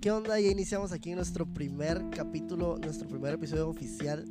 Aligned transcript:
¿Qué 0.00 0.10
onda? 0.10 0.40
Ya 0.40 0.48
iniciamos 0.48 0.92
aquí 0.92 1.14
nuestro 1.14 1.44
primer 1.44 2.02
capítulo, 2.08 2.78
nuestro 2.78 3.06
primer 3.06 3.34
episodio 3.34 3.68
oficial 3.68 4.24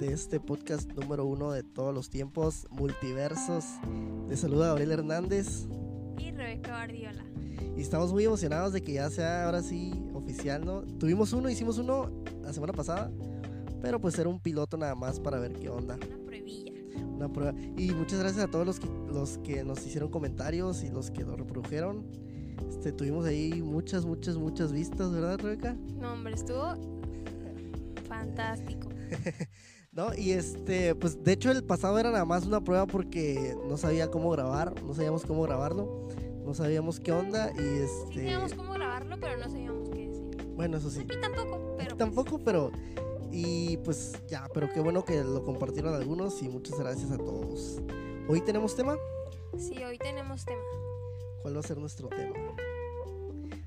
de 0.00 0.12
este 0.12 0.40
podcast 0.40 0.90
número 0.90 1.24
uno 1.24 1.52
de 1.52 1.62
todos 1.62 1.94
los 1.94 2.10
tiempos, 2.10 2.66
Multiversos. 2.72 3.64
Te 4.28 4.36
saluda 4.36 4.66
Gabriel 4.66 4.90
Hernández. 4.90 5.68
Y 6.18 6.32
Rebeca 6.32 6.72
Bardiola. 6.72 7.24
Y 7.76 7.80
estamos 7.80 8.12
muy 8.12 8.24
emocionados 8.24 8.72
de 8.72 8.82
que 8.82 8.94
ya 8.94 9.08
sea 9.08 9.44
ahora 9.44 9.62
sí 9.62 9.92
oficial, 10.14 10.64
¿no? 10.64 10.82
Tuvimos 10.82 11.32
uno, 11.32 11.48
hicimos 11.48 11.78
uno 11.78 12.10
la 12.42 12.52
semana 12.52 12.72
pasada, 12.72 13.12
pero 13.80 14.00
pues 14.00 14.18
era 14.18 14.28
un 14.28 14.40
piloto 14.40 14.76
nada 14.76 14.96
más 14.96 15.20
para 15.20 15.38
ver 15.38 15.52
qué 15.52 15.68
onda. 15.68 15.94
Una 15.94 16.24
pruebilla. 16.26 16.72
Una 17.14 17.32
prueba. 17.32 17.54
Y 17.78 17.92
muchas 17.92 18.18
gracias 18.18 18.44
a 18.46 18.50
todos 18.50 18.66
los 18.66 18.80
que, 18.80 18.88
los 18.88 19.38
que 19.38 19.62
nos 19.62 19.86
hicieron 19.86 20.10
comentarios 20.10 20.82
y 20.82 20.88
los 20.88 21.12
que 21.12 21.22
lo 21.22 21.36
reprodujeron. 21.36 22.04
Este, 22.84 22.98
tuvimos 22.98 23.24
ahí 23.24 23.62
muchas, 23.62 24.04
muchas, 24.04 24.36
muchas 24.36 24.70
vistas, 24.70 25.10
¿verdad, 25.10 25.38
Rebeca? 25.40 25.74
No, 25.98 26.12
hombre, 26.12 26.34
estuvo 26.34 26.74
fantástico. 28.06 28.90
¿No? 29.92 30.14
Y 30.14 30.32
este, 30.32 30.94
pues 30.94 31.24
de 31.24 31.32
hecho 31.32 31.50
el 31.50 31.64
pasado 31.64 31.98
era 31.98 32.10
nada 32.10 32.26
más 32.26 32.44
una 32.44 32.62
prueba 32.62 32.84
porque 32.84 33.56
no 33.66 33.78
sabía 33.78 34.10
cómo 34.10 34.30
grabar, 34.32 34.74
no 34.82 34.92
sabíamos 34.92 35.24
cómo 35.24 35.44
grabarlo, 35.44 36.10
no 36.44 36.52
sabíamos 36.52 37.00
qué 37.00 37.12
onda 37.12 37.52
y 37.52 37.56
Sí 37.56 37.84
este... 37.84 38.14
sabíamos 38.16 38.52
cómo 38.52 38.74
grabarlo, 38.74 39.16
pero 39.18 39.38
no 39.38 39.44
sabíamos 39.44 39.88
qué 39.88 40.08
decir. 40.08 40.46
Bueno, 40.54 40.76
eso 40.76 40.90
sí. 40.90 41.00
Aquí 41.00 41.16
tampoco, 41.22 41.76
pero. 41.78 41.96
pues, 41.96 41.96
Tampoco, 41.96 42.38
pero... 42.44 42.70
Y 43.30 43.78
pues 43.78 44.12
ya, 44.28 44.46
pero 44.52 44.70
qué 44.70 44.80
bueno 44.80 45.06
que 45.06 45.24
lo 45.24 45.42
compartieron 45.42 45.94
algunos 45.94 46.42
y 46.42 46.50
muchas 46.50 46.78
gracias 46.78 47.10
a 47.12 47.16
todos. 47.16 47.80
Hoy 48.28 48.42
tenemos 48.42 48.76
tema. 48.76 48.98
Sí, 49.56 49.82
hoy 49.82 49.96
tenemos 49.96 50.44
tema. 50.44 50.60
¿Cuál 51.40 51.56
va 51.56 51.60
a 51.60 51.62
ser 51.62 51.78
nuestro 51.78 52.08
tema? 52.08 52.34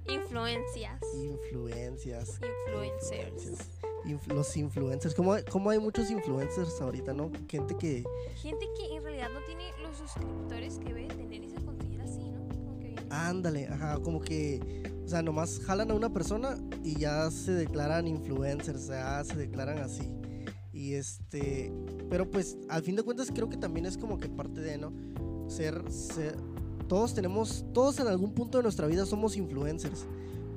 Influencias. 0.07 1.01
Influencias. 1.15 2.39
Influencers. 2.67 3.59
Inf- 4.05 4.27
los 4.33 4.55
influencers. 4.55 5.13
¿Cómo, 5.15 5.35
cómo 5.51 5.69
hay 5.69 5.79
muchos 5.79 6.09
influencers 6.09 6.79
ahorita, 6.79 7.13
no? 7.13 7.29
Gente 7.49 7.75
que... 7.77 8.03
Gente 8.35 8.65
que 8.77 8.95
en 8.95 9.03
realidad 9.03 9.29
no 9.33 9.41
tiene 9.41 9.63
los 9.83 9.97
suscriptores 9.97 10.77
que 10.79 10.93
debe 10.93 11.07
tener 11.07 11.43
y 11.43 11.49
se 11.49 11.57
considera 11.65 12.05
así, 12.05 12.29
¿no? 12.29 12.47
Como 12.47 12.79
que 12.79 12.95
Ándale, 13.09 13.67
ajá, 13.67 13.99
como 14.01 14.21
que... 14.21 14.83
O 15.03 15.09
sea, 15.09 15.21
nomás 15.21 15.59
jalan 15.59 15.91
a 15.91 15.93
una 15.93 16.13
persona 16.13 16.57
y 16.83 16.99
ya 16.99 17.29
se 17.31 17.51
declaran 17.51 18.07
influencers, 18.07 18.83
o 18.83 18.87
sea, 18.87 19.23
se 19.23 19.35
declaran 19.35 19.79
así. 19.79 20.09
Y 20.71 20.93
este... 20.93 21.73
Pero 22.09 22.29
pues, 22.29 22.57
al 22.69 22.83
fin 22.83 22.95
de 22.95 23.03
cuentas, 23.03 23.29
creo 23.33 23.49
que 23.49 23.57
también 23.57 23.85
es 23.85 23.97
como 23.97 24.17
que 24.17 24.29
parte 24.29 24.61
de, 24.61 24.77
¿no? 24.77 24.93
Ser... 25.49 25.91
ser 25.91 26.35
todos 26.87 27.13
tenemos... 27.13 27.65
Todos 27.73 27.99
en 27.99 28.07
algún 28.07 28.33
punto 28.33 28.57
de 28.57 28.63
nuestra 28.63 28.87
vida 28.87 29.05
somos 29.05 29.37
influencers. 29.37 30.05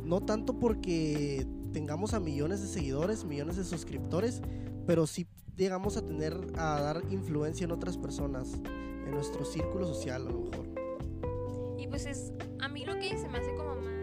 No 0.04 0.20
tanto 0.20 0.58
porque 0.58 1.46
tengamos 1.72 2.14
a 2.14 2.20
millones 2.20 2.60
de 2.62 2.68
seguidores, 2.68 3.24
millones 3.24 3.56
de 3.56 3.64
suscriptores, 3.64 4.42
pero 4.86 5.06
sí 5.06 5.26
llegamos 5.56 5.96
a 5.96 6.04
tener, 6.04 6.34
a 6.56 6.80
dar 6.80 7.02
influencia 7.10 7.64
en 7.64 7.70
otras 7.70 7.96
personas, 7.96 8.54
en 8.64 9.10
nuestro 9.10 9.44
círculo 9.44 9.86
social 9.86 10.26
a 10.26 10.30
lo 10.30 10.40
mejor. 10.40 10.66
Y 11.78 11.86
pues 11.86 12.06
es. 12.06 12.32
A 12.60 12.68
mí 12.68 12.84
lo 12.84 12.94
que 12.98 13.16
se 13.18 13.28
me 13.28 13.38
hace 13.38 13.54
como 13.54 13.74
más. 13.76 13.99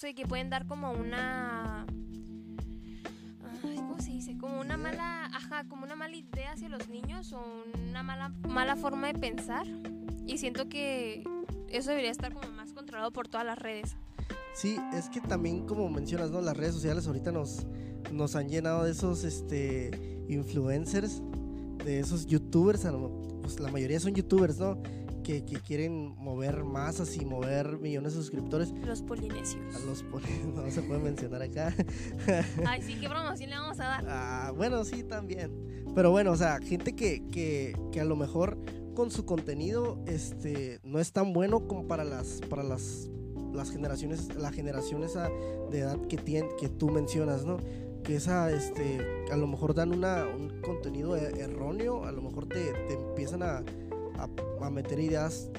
Sé, 0.00 0.14
que 0.14 0.26
pueden 0.26 0.48
dar 0.48 0.66
como 0.66 0.92
una. 0.92 1.84
¿Cómo 3.60 4.00
se 4.00 4.12
dice? 4.12 4.38
Como 4.38 4.58
una 4.58 4.78
mala, 4.78 5.26
ajá, 5.26 5.64
como 5.68 5.84
una 5.84 5.94
mala 5.94 6.16
idea 6.16 6.52
hacia 6.52 6.70
los 6.70 6.88
niños 6.88 7.34
o 7.34 7.64
una 7.86 8.02
mala, 8.02 8.30
mala 8.48 8.76
forma 8.76 9.08
de 9.08 9.18
pensar. 9.18 9.66
Y 10.26 10.38
siento 10.38 10.70
que 10.70 11.22
eso 11.68 11.90
debería 11.90 12.10
estar 12.10 12.32
como 12.32 12.50
más 12.52 12.72
controlado 12.72 13.10
por 13.10 13.28
todas 13.28 13.44
las 13.44 13.58
redes. 13.58 13.94
Sí, 14.54 14.78
es 14.94 15.10
que 15.10 15.20
también 15.20 15.66
como 15.66 15.90
mencionas, 15.90 16.30
¿no? 16.30 16.40
Las 16.40 16.56
redes 16.56 16.72
sociales 16.72 17.06
ahorita 17.06 17.30
nos, 17.30 17.66
nos 18.10 18.36
han 18.36 18.48
llenado 18.48 18.84
de 18.84 18.92
esos 18.92 19.22
este, 19.24 19.90
influencers, 20.30 21.20
de 21.84 22.00
esos 22.00 22.24
youtubers, 22.24 22.86
pues 23.42 23.60
la 23.60 23.70
mayoría 23.70 24.00
son 24.00 24.14
youtubers, 24.14 24.56
¿no? 24.56 24.78
Que, 25.30 25.44
que 25.44 25.60
quieren 25.60 26.16
mover 26.18 26.64
masas 26.64 27.16
y 27.16 27.24
mover 27.24 27.78
millones 27.78 28.14
de 28.14 28.18
suscriptores. 28.20 28.72
Los 28.84 29.00
polinesios. 29.00 29.76
A 29.76 29.78
los 29.86 30.02
poli- 30.02 30.24
no 30.56 30.68
se 30.72 30.82
puede 30.82 30.98
mencionar 31.00 31.40
acá. 31.42 31.72
Ay, 32.66 32.82
sí, 32.82 32.96
qué 33.00 33.08
promoción 33.08 33.48
le 33.50 33.54
vamos 33.56 33.78
a 33.78 33.84
dar. 33.84 34.04
Ah, 34.08 34.52
bueno, 34.56 34.84
sí, 34.84 35.04
también. 35.04 35.84
Pero 35.94 36.10
bueno, 36.10 36.32
o 36.32 36.36
sea, 36.36 36.58
gente 36.58 36.96
que, 36.96 37.28
que, 37.28 37.76
que 37.92 38.00
a 38.00 38.04
lo 38.04 38.16
mejor 38.16 38.58
con 38.96 39.12
su 39.12 39.24
contenido 39.24 40.02
este, 40.06 40.80
no 40.82 40.98
es 40.98 41.12
tan 41.12 41.32
bueno 41.32 41.68
como 41.68 41.86
para 41.86 42.02
las, 42.02 42.40
para 42.50 42.64
las, 42.64 43.08
las 43.52 43.70
generaciones, 43.70 44.34
la 44.34 44.50
generación 44.50 45.04
esa 45.04 45.28
de 45.70 45.78
edad 45.78 46.00
que, 46.08 46.16
tien, 46.16 46.46
que 46.58 46.68
tú 46.68 46.90
mencionas, 46.90 47.44
¿no? 47.44 47.58
Que 48.02 48.16
esa, 48.16 48.50
este, 48.50 48.98
a 49.30 49.36
lo 49.36 49.46
mejor 49.46 49.74
dan 49.74 49.94
una, 49.94 50.26
un 50.26 50.60
contenido 50.60 51.16
e- 51.16 51.40
erróneo, 51.40 52.04
a 52.04 52.10
lo 52.10 52.20
mejor 52.20 52.46
te, 52.48 52.72
te 52.88 52.94
empiezan 52.94 53.44
a, 53.44 53.62
a, 54.20 54.70
meter 54.70 55.00
ideas 55.00 55.50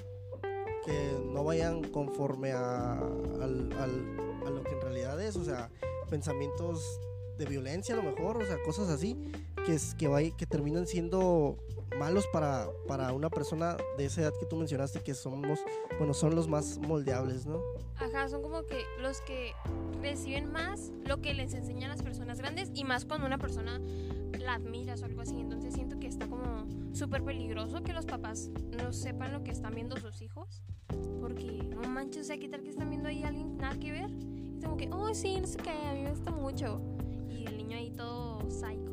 que 0.85 1.17
no 1.31 1.43
vayan 1.43 1.83
conforme 1.83 2.51
a, 2.53 2.99
lo 2.99 4.63
que 4.63 4.71
en 4.71 4.81
realidad 4.81 5.21
es, 5.21 5.35
o 5.35 5.43
sea, 5.43 5.69
pensamientos 6.09 6.99
de 7.37 7.45
violencia 7.45 7.95
a 7.95 7.97
lo 7.97 8.03
mejor, 8.03 8.37
o 8.37 8.45
sea, 8.45 8.57
cosas 8.63 8.89
así, 8.89 9.17
que, 9.65 9.75
es, 9.75 9.95
que, 9.95 10.07
vay- 10.07 10.35
que 10.35 10.45
terminan 10.45 10.87
siendo 10.87 11.57
malos 11.97 12.25
para, 12.31 12.69
para 12.87 13.13
una 13.13 13.29
persona 13.29 13.77
de 13.97 14.05
esa 14.05 14.21
edad 14.21 14.33
que 14.39 14.45
tú 14.45 14.55
mencionaste, 14.55 15.01
que 15.01 15.13
somos, 15.13 15.59
bueno, 15.97 16.13
son 16.13 16.35
los 16.35 16.47
más 16.47 16.77
moldeables, 16.79 17.45
¿no? 17.45 17.61
Ajá, 17.97 18.27
son 18.29 18.41
como 18.41 18.65
que 18.65 18.81
los 19.01 19.21
que 19.21 19.53
reciben 20.01 20.51
más 20.51 20.91
lo 21.05 21.21
que 21.21 21.33
les 21.33 21.53
enseñan 21.53 21.89
las 21.89 22.01
personas 22.01 22.39
grandes 22.39 22.71
y 22.73 22.83
más 22.83 23.05
cuando 23.05 23.27
una 23.27 23.37
persona 23.37 23.79
la 24.39 24.55
admiras 24.55 25.01
o 25.01 25.05
algo 25.05 25.21
así. 25.21 25.39
Entonces 25.39 25.73
siento 25.73 25.99
que 25.99 26.07
está 26.07 26.27
como 26.27 26.65
súper 26.93 27.23
peligroso 27.23 27.83
que 27.83 27.93
los 27.93 28.05
papás 28.05 28.49
no 28.77 28.91
sepan 28.91 29.31
lo 29.33 29.43
que 29.43 29.51
están 29.51 29.75
viendo 29.75 29.97
sus 29.97 30.21
hijos. 30.21 30.61
Porque 31.19 31.45
no 31.45 31.87
manches, 31.87 32.27
sea, 32.27 32.37
¿qué 32.37 32.49
tal 32.49 32.61
que 32.61 32.69
están 32.69 32.89
viendo 32.89 33.07
ahí 33.07 33.23
a 33.23 33.27
alguien 33.27 33.57
nada 33.57 33.77
que 33.77 33.91
ver? 33.91 34.09
Y 34.09 34.61
como 34.63 34.77
que, 34.77 34.89
oh, 34.91 35.13
sí, 35.13 35.39
no 35.39 35.47
sé 35.47 35.57
qué, 35.57 35.69
a 35.69 35.93
mí 35.93 36.01
me 36.01 36.09
gusta 36.09 36.31
mucho. 36.31 36.81
Y 37.29 37.45
el 37.45 37.57
niño 37.57 37.77
ahí 37.77 37.91
todo 37.91 38.41
psycho. 38.49 38.90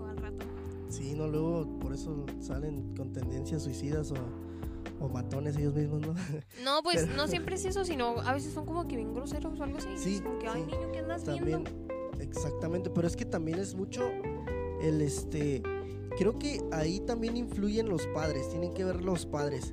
Sí, 0.88 1.14
no, 1.14 1.26
luego 1.28 1.78
por 1.78 1.92
eso 1.92 2.24
salen 2.40 2.94
con 2.96 3.12
tendencias 3.12 3.62
suicidas 3.62 4.10
o, 4.12 5.04
o 5.04 5.08
matones 5.08 5.56
ellos 5.56 5.74
mismos, 5.74 6.00
¿no? 6.02 6.14
No, 6.64 6.82
pues 6.82 7.02
Pero- 7.04 7.16
no 7.16 7.28
siempre 7.28 7.56
es 7.56 7.64
eso, 7.64 7.84
sino 7.84 8.20
a 8.20 8.32
veces 8.32 8.52
son 8.52 8.64
como 8.66 8.86
que 8.88 8.96
bien 8.96 9.12
groseros 9.14 9.58
o 9.58 9.62
algo 9.62 9.78
así. 9.78 9.88
Sí, 9.96 10.20
como 10.20 10.38
que, 10.38 10.48
ay, 10.48 10.64
sí. 10.64 10.76
niño, 10.76 10.92
¿qué 10.92 10.98
andas 11.00 11.24
También, 11.24 11.64
viendo? 11.64 11.70
exactamente, 12.20 12.90
pero 12.90 13.06
es 13.06 13.16
que 13.16 13.24
también 13.24 13.58
es 13.58 13.74
mucho 13.74 14.02
el 14.82 15.00
este. 15.02 15.62
Creo 16.16 16.38
que 16.38 16.60
ahí 16.72 17.00
también 17.00 17.36
influyen 17.36 17.88
los 17.88 18.06
padres, 18.08 18.48
tienen 18.48 18.72
que 18.74 18.84
ver 18.84 19.04
los 19.04 19.24
padres. 19.26 19.72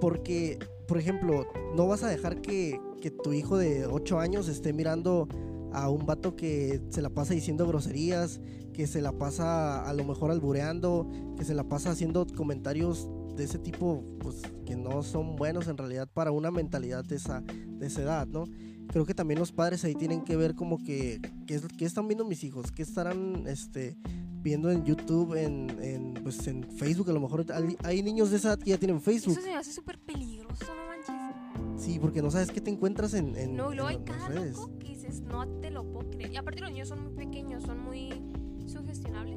Porque, 0.00 0.58
por 0.86 0.98
ejemplo, 0.98 1.46
no 1.74 1.86
vas 1.86 2.02
a 2.02 2.08
dejar 2.08 2.40
que, 2.40 2.80
que 3.00 3.10
tu 3.10 3.32
hijo 3.32 3.56
de 3.58 3.86
8 3.86 4.18
años 4.18 4.48
esté 4.48 4.72
mirando 4.72 5.28
a 5.72 5.88
un 5.90 6.06
vato 6.06 6.36
que 6.36 6.80
se 6.90 7.02
la 7.02 7.10
pasa 7.10 7.34
diciendo 7.34 7.66
groserías, 7.66 8.40
que 8.76 8.86
se 8.86 9.00
la 9.00 9.12
pasa 9.12 9.88
a 9.88 9.92
lo 9.94 10.04
mejor 10.04 10.30
albureando, 10.30 11.08
que 11.38 11.44
se 11.44 11.54
la 11.54 11.64
pasa 11.64 11.90
haciendo 11.90 12.26
comentarios 12.26 13.08
de 13.34 13.44
ese 13.44 13.58
tipo, 13.58 14.04
pues 14.20 14.42
que 14.66 14.76
no 14.76 15.02
son 15.02 15.34
buenos 15.34 15.66
en 15.68 15.78
realidad 15.78 16.08
para 16.12 16.30
una 16.30 16.50
mentalidad 16.50 17.02
de 17.02 17.16
esa, 17.16 17.40
de 17.40 17.86
esa 17.86 18.02
edad, 18.02 18.26
¿no? 18.26 18.44
Creo 18.88 19.06
que 19.06 19.14
también 19.14 19.40
los 19.40 19.50
padres 19.50 19.82
ahí 19.84 19.94
tienen 19.94 20.22
que 20.24 20.36
ver 20.36 20.54
como 20.54 20.76
que 20.76 21.22
qué, 21.46 21.58
qué 21.78 21.86
están 21.86 22.06
viendo 22.06 22.26
mis 22.26 22.44
hijos, 22.44 22.70
qué 22.70 22.82
estarán 22.82 23.46
este, 23.46 23.96
viendo 24.42 24.70
en 24.70 24.84
YouTube, 24.84 25.34
en, 25.34 25.70
en, 25.82 26.14
pues, 26.22 26.46
en 26.46 26.62
Facebook, 26.62 27.08
a 27.08 27.14
lo 27.14 27.20
mejor 27.20 27.46
hay, 27.54 27.78
hay 27.82 28.02
niños 28.02 28.30
de 28.30 28.36
esa 28.36 28.48
edad 28.48 28.58
que 28.58 28.70
ya 28.70 28.78
tienen 28.78 29.00
Facebook. 29.00 29.32
Eso 29.32 29.40
se 29.40 29.48
me 29.48 29.56
hace 29.56 29.72
súper 29.72 29.98
peligroso, 29.98 30.66
no 30.66 30.86
manches. 30.86 31.82
Sí, 31.82 31.98
porque 31.98 32.20
no 32.20 32.30
sabes 32.30 32.50
qué 32.50 32.60
te 32.60 32.70
encuentras 32.70 33.14
en, 33.14 33.36
en, 33.36 33.56
No, 33.56 33.72
y 33.72 33.76
luego 33.76 33.88
hay 33.88 33.96
en 33.96 34.04
las 34.04 34.16
cada 34.18 34.28
redes. 34.28 34.56
loco 34.56 34.78
que 34.78 34.88
dices, 34.88 35.22
no 35.22 35.48
te 35.60 35.70
lo 35.70 35.90
puedo 35.90 36.10
creer. 36.10 36.30
Y 36.32 36.36
aparte 36.36 36.60
los 36.60 36.70
niños 36.70 36.88
son 36.88 37.02
muy 37.02 37.12
pequeños, 37.14 37.62
son 37.62 37.80
muy 37.80 38.10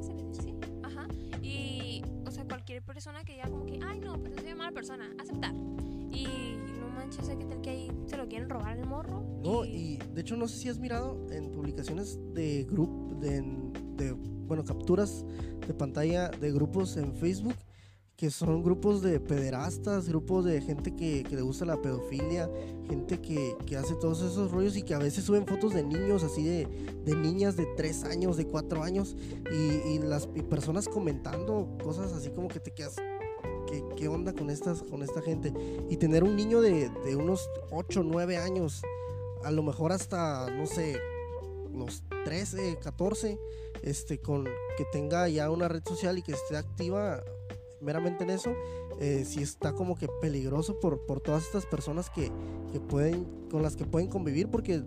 ¿se 0.02 0.14
les 0.14 0.28
dice? 0.28 0.54
Ajá. 0.82 1.06
Y, 1.42 2.02
o 2.26 2.30
sea, 2.30 2.44
cualquier 2.44 2.82
persona 2.82 3.24
que 3.24 3.32
diga 3.32 3.48
como 3.48 3.66
que, 3.66 3.78
ay, 3.82 4.00
no, 4.00 4.14
pues 4.20 4.34
soy 4.40 4.54
mala 4.54 4.72
persona, 4.72 5.10
aceptar. 5.18 5.54
Y 5.54 6.26
no 6.78 6.88
manches, 6.88 7.28
¿qué 7.28 7.44
tal 7.44 7.60
que 7.60 7.70
ahí 7.70 7.92
se 8.06 8.16
lo 8.16 8.28
quieren 8.28 8.48
robar 8.48 8.76
el 8.76 8.86
morro? 8.86 9.22
No, 9.42 9.64
y 9.64 9.98
de 10.14 10.20
hecho 10.20 10.36
no 10.36 10.48
sé 10.48 10.58
si 10.58 10.68
has 10.68 10.78
mirado 10.78 11.26
en 11.30 11.50
publicaciones 11.50 12.18
de 12.34 12.64
grupo, 12.64 13.14
de, 13.20 13.42
de, 13.96 14.12
bueno, 14.12 14.64
capturas 14.64 15.24
de 15.66 15.74
pantalla 15.74 16.28
de 16.28 16.52
grupos 16.52 16.96
en 16.96 17.14
Facebook 17.14 17.54
que 18.20 18.30
son 18.30 18.62
grupos 18.62 19.00
de 19.00 19.18
pederastas, 19.18 20.06
grupos 20.06 20.44
de 20.44 20.60
gente 20.60 20.94
que, 20.94 21.24
le 21.30 21.40
gusta 21.40 21.64
la 21.64 21.80
pedofilia, 21.80 22.50
gente 22.86 23.18
que, 23.18 23.56
que, 23.64 23.78
hace 23.78 23.94
todos 23.94 24.20
esos 24.20 24.50
rollos 24.50 24.76
y 24.76 24.82
que 24.82 24.92
a 24.92 24.98
veces 24.98 25.24
suben 25.24 25.46
fotos 25.46 25.72
de 25.72 25.82
niños, 25.82 26.22
así 26.22 26.44
de, 26.44 26.66
de 27.02 27.16
niñas 27.16 27.56
de 27.56 27.64
3 27.78 28.04
años, 28.04 28.36
de 28.36 28.46
4 28.46 28.82
años, 28.82 29.16
y, 29.50 29.88
y 29.88 29.98
las 30.00 30.28
y 30.34 30.42
personas 30.42 30.86
comentando 30.86 31.78
cosas 31.82 32.12
así 32.12 32.28
como 32.28 32.48
que 32.48 32.60
te 32.60 32.72
quedas, 32.72 32.96
¿qué, 33.66 33.82
qué 33.96 34.08
onda 34.08 34.34
con, 34.34 34.50
estas, 34.50 34.82
con 34.82 35.02
esta 35.02 35.22
gente? 35.22 35.54
Y 35.88 35.96
tener 35.96 36.22
un 36.22 36.36
niño 36.36 36.60
de, 36.60 36.90
de 36.90 37.16
unos 37.16 37.48
8, 37.70 38.02
9 38.04 38.36
años, 38.36 38.82
a 39.44 39.50
lo 39.50 39.62
mejor 39.62 39.92
hasta, 39.92 40.50
no 40.50 40.66
sé, 40.66 40.98
los 41.72 42.04
13, 42.26 42.80
14, 42.82 43.40
este, 43.82 44.20
con 44.20 44.44
que 44.76 44.84
tenga 44.92 45.26
ya 45.30 45.50
una 45.50 45.68
red 45.68 45.82
social 45.86 46.18
y 46.18 46.22
que 46.22 46.32
esté 46.32 46.58
activa 46.58 47.24
meramente 47.80 48.24
en 48.24 48.30
eso, 48.30 48.54
eh, 49.00 49.24
si 49.24 49.42
está 49.42 49.72
como 49.74 49.96
que 49.96 50.08
peligroso 50.20 50.78
por, 50.80 51.06
por 51.06 51.20
todas 51.20 51.44
estas 51.44 51.66
personas 51.66 52.10
que, 52.10 52.30
que, 52.72 52.80
pueden, 52.80 53.24
con 53.50 53.62
las 53.62 53.76
que 53.76 53.84
pueden 53.84 54.08
convivir, 54.08 54.48
porque 54.48 54.82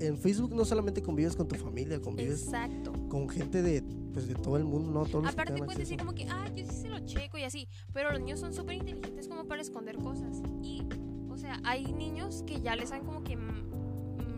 en 0.00 0.18
Facebook 0.18 0.54
no 0.54 0.64
solamente 0.64 1.02
convives 1.02 1.36
con 1.36 1.48
tu 1.48 1.56
familia, 1.56 2.00
convives 2.00 2.44
Exacto. 2.44 2.92
con 3.08 3.28
gente 3.28 3.62
de, 3.62 3.82
pues, 4.12 4.28
de 4.28 4.34
todo 4.34 4.56
el 4.56 4.64
mundo, 4.64 4.90
¿no? 4.90 5.06
Todos 5.06 5.26
Aparte 5.26 5.54
puedes 5.54 5.78
decir 5.78 5.98
como 5.98 6.14
que, 6.14 6.26
ah, 6.28 6.48
yo 6.54 6.64
sí 6.66 6.82
se 6.82 6.88
lo 6.88 6.98
checo 7.00 7.38
y 7.38 7.44
así, 7.44 7.68
pero 7.92 8.10
los 8.10 8.20
niños 8.20 8.40
son 8.40 8.52
súper 8.52 8.76
inteligentes 8.76 9.28
como 9.28 9.46
para 9.46 9.62
esconder 9.62 9.96
cosas. 9.96 10.42
Y, 10.62 10.82
o 11.30 11.36
sea, 11.36 11.60
hay 11.64 11.92
niños 11.92 12.42
que 12.46 12.60
ya 12.60 12.76
les 12.76 12.90
saben 12.90 13.04
como 13.04 13.24
que, 13.24 13.38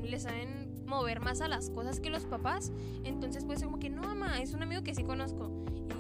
les 0.03 0.23
saben 0.23 0.85
mover 0.87 1.21
más 1.21 1.41
a 1.41 1.49
las 1.49 1.71
cosas 1.71 2.01
que 2.01 2.11
los 2.11 2.25
papás. 2.25 2.73
Entonces 3.05 3.45
puede 3.45 3.59
ser 3.59 3.69
como 3.69 3.79
que, 3.79 3.91
no, 3.91 4.03
mamá, 4.03 4.41
es 4.41 4.55
un 4.55 4.63
amigo 4.63 4.83
que 4.83 4.95
sí 4.95 5.05
conozco. 5.05 5.51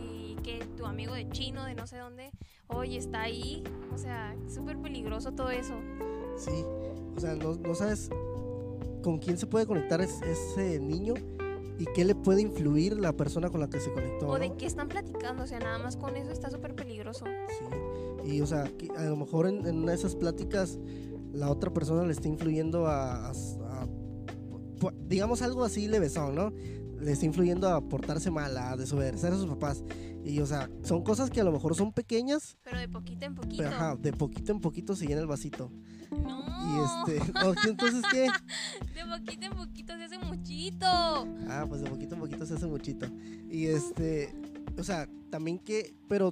Y 0.03 0.08
que 0.43 0.65
tu 0.77 0.87
amigo 0.87 1.15
de 1.15 1.29
chino, 1.31 1.65
de 1.65 1.75
no 1.75 1.87
sé 1.87 1.99
dónde, 1.99 2.31
oye, 2.69 2.97
está 2.99 3.23
ahí. 3.23 3.63
O 3.95 3.99
sea, 3.99 4.35
súper 4.49 4.79
peligroso 4.79 5.33
todo 5.33 5.51
eso. 5.51 5.75
Sí, 6.37 6.65
o 7.17 7.21
sea, 7.21 7.35
no, 7.35 7.55
no 7.57 7.75
sabes 7.75 8.11
con 9.03 9.19
quién 9.19 9.39
se 9.39 9.47
puede 9.47 9.67
conectar 9.67 10.01
es- 10.01 10.21
ese 10.23 10.79
niño 10.81 11.15
y 11.79 11.87
qué 11.95 12.05
le 12.05 12.15
puede 12.15 12.43
influir 12.43 12.99
la 12.99 13.13
persona 13.13 13.51
con 13.51 13.61
la 13.61 13.69
que 13.69 13.81
se 13.81 13.93
conectó. 13.93 14.29
O 14.29 14.39
de 14.39 14.49
¿no? 14.49 14.57
qué 14.57 14.67
están 14.67 14.89
platicando, 14.89 15.45
o 15.45 15.47
sea, 15.47 15.59
nada 15.61 15.79
más 15.79 15.97
con 15.97 16.17
eso 16.17 16.31
está 16.33 16.51
súper 16.51 16.75
peligroso. 16.75 17.25
Sí. 17.49 18.31
Y 18.33 18.41
o 18.41 18.47
sea, 18.47 18.65
a 18.97 19.05
lo 19.05 19.17
mejor 19.17 19.47
en, 19.47 19.65
en 19.67 19.79
una 19.79 19.93
de 19.93 19.99
esas 19.99 20.15
pláticas 20.17 20.79
la 21.33 21.51
otra 21.51 21.73
persona 21.73 22.05
le 22.05 22.13
está 22.13 22.27
influyendo 22.29 22.87
a, 22.87 23.29
a- 23.29 23.31
a- 23.33 23.89
digamos 25.07 25.43
algo 25.43 25.65
así 25.65 25.89
levesón, 25.89 26.35
¿no? 26.35 26.53
Le 27.01 27.13
está 27.13 27.27
influyendo 27.27 27.69
a 27.69 27.81
portarse 27.81 28.31
mal, 28.31 28.57
a 28.57 28.77
desobedecer 28.77 29.33
a 29.33 29.37
sus 29.37 29.47
papás. 29.47 29.83
Y 30.25 30.41
o 30.41 30.47
sea, 30.47 30.69
son 30.83 31.03
cosas 31.05 31.31
que 31.31 31.41
a 31.41 31.45
lo 31.45 31.53
mejor 31.53 31.75
son 31.75 31.93
pequeñas, 31.93 32.59
Pero 32.65 32.79
de 32.79 32.89
poquito 32.89 33.25
en 33.25 33.35
poquito. 33.35 33.63
pero 33.63 33.69
ajá, 33.71 33.97
de 33.97 34.13
poquito 34.13 34.53
en 34.53 34.61
poquito 34.61 34.97
se 34.97 35.07
llena 35.07 35.21
el 35.21 35.27
vasito. 35.27 35.71
No. 36.11 37.09
Y 37.09 37.15
este, 37.15 37.33
¿o 37.47 37.53
qué- 37.53 37.69
entonces 37.71 38.03
qué? 38.11 38.23
De 38.95 39.05
poquito 39.17 39.47
en 39.47 39.53
poquito 39.53 39.97
se 39.97 40.05
hace 40.05 40.19
muchito. 40.19 40.87
Ah, 40.87 41.65
pues 41.69 41.81
de 41.83 41.89
poquito 41.91 42.15
en 42.17 42.21
poquito 42.21 42.45
se 42.47 42.55
hace 42.55 42.67
muchito. 42.67 43.07
Y 43.49 43.67
este, 43.67 44.35
o 44.77 44.83
sea, 44.83 45.09
también 45.31 45.59
que, 45.61 45.95
pero 46.09 46.31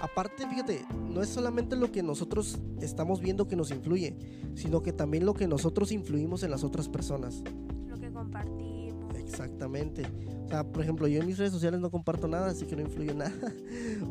aparte, 0.00 0.46
fíjate, 0.48 0.84
no 1.10 1.22
es 1.22 1.28
solamente 1.28 1.76
lo 1.76 1.92
que 1.92 2.02
nosotros 2.02 2.58
estamos 2.80 3.20
viendo 3.20 3.46
que 3.46 3.54
nos 3.56 3.70
influye, 3.70 4.16
sino 4.54 4.82
que 4.82 4.92
también 4.92 5.24
lo 5.26 5.34
que 5.34 5.46
nosotros 5.46 5.92
influimos 5.92 6.42
en 6.42 6.50
las 6.50 6.64
otras 6.64 6.88
personas. 6.88 7.42
Lo 7.86 7.96
que 7.98 8.10
compartimos. 8.10 8.65
Exactamente. 9.26 10.04
O 10.46 10.48
sea, 10.48 10.64
por 10.64 10.82
ejemplo, 10.82 11.08
yo 11.08 11.20
en 11.20 11.26
mis 11.26 11.38
redes 11.38 11.52
sociales 11.52 11.80
no 11.80 11.90
comparto 11.90 12.28
nada, 12.28 12.48
así 12.48 12.66
que 12.66 12.76
no 12.76 12.82
influyo 12.82 13.12
en 13.12 13.18
nada. 13.18 13.52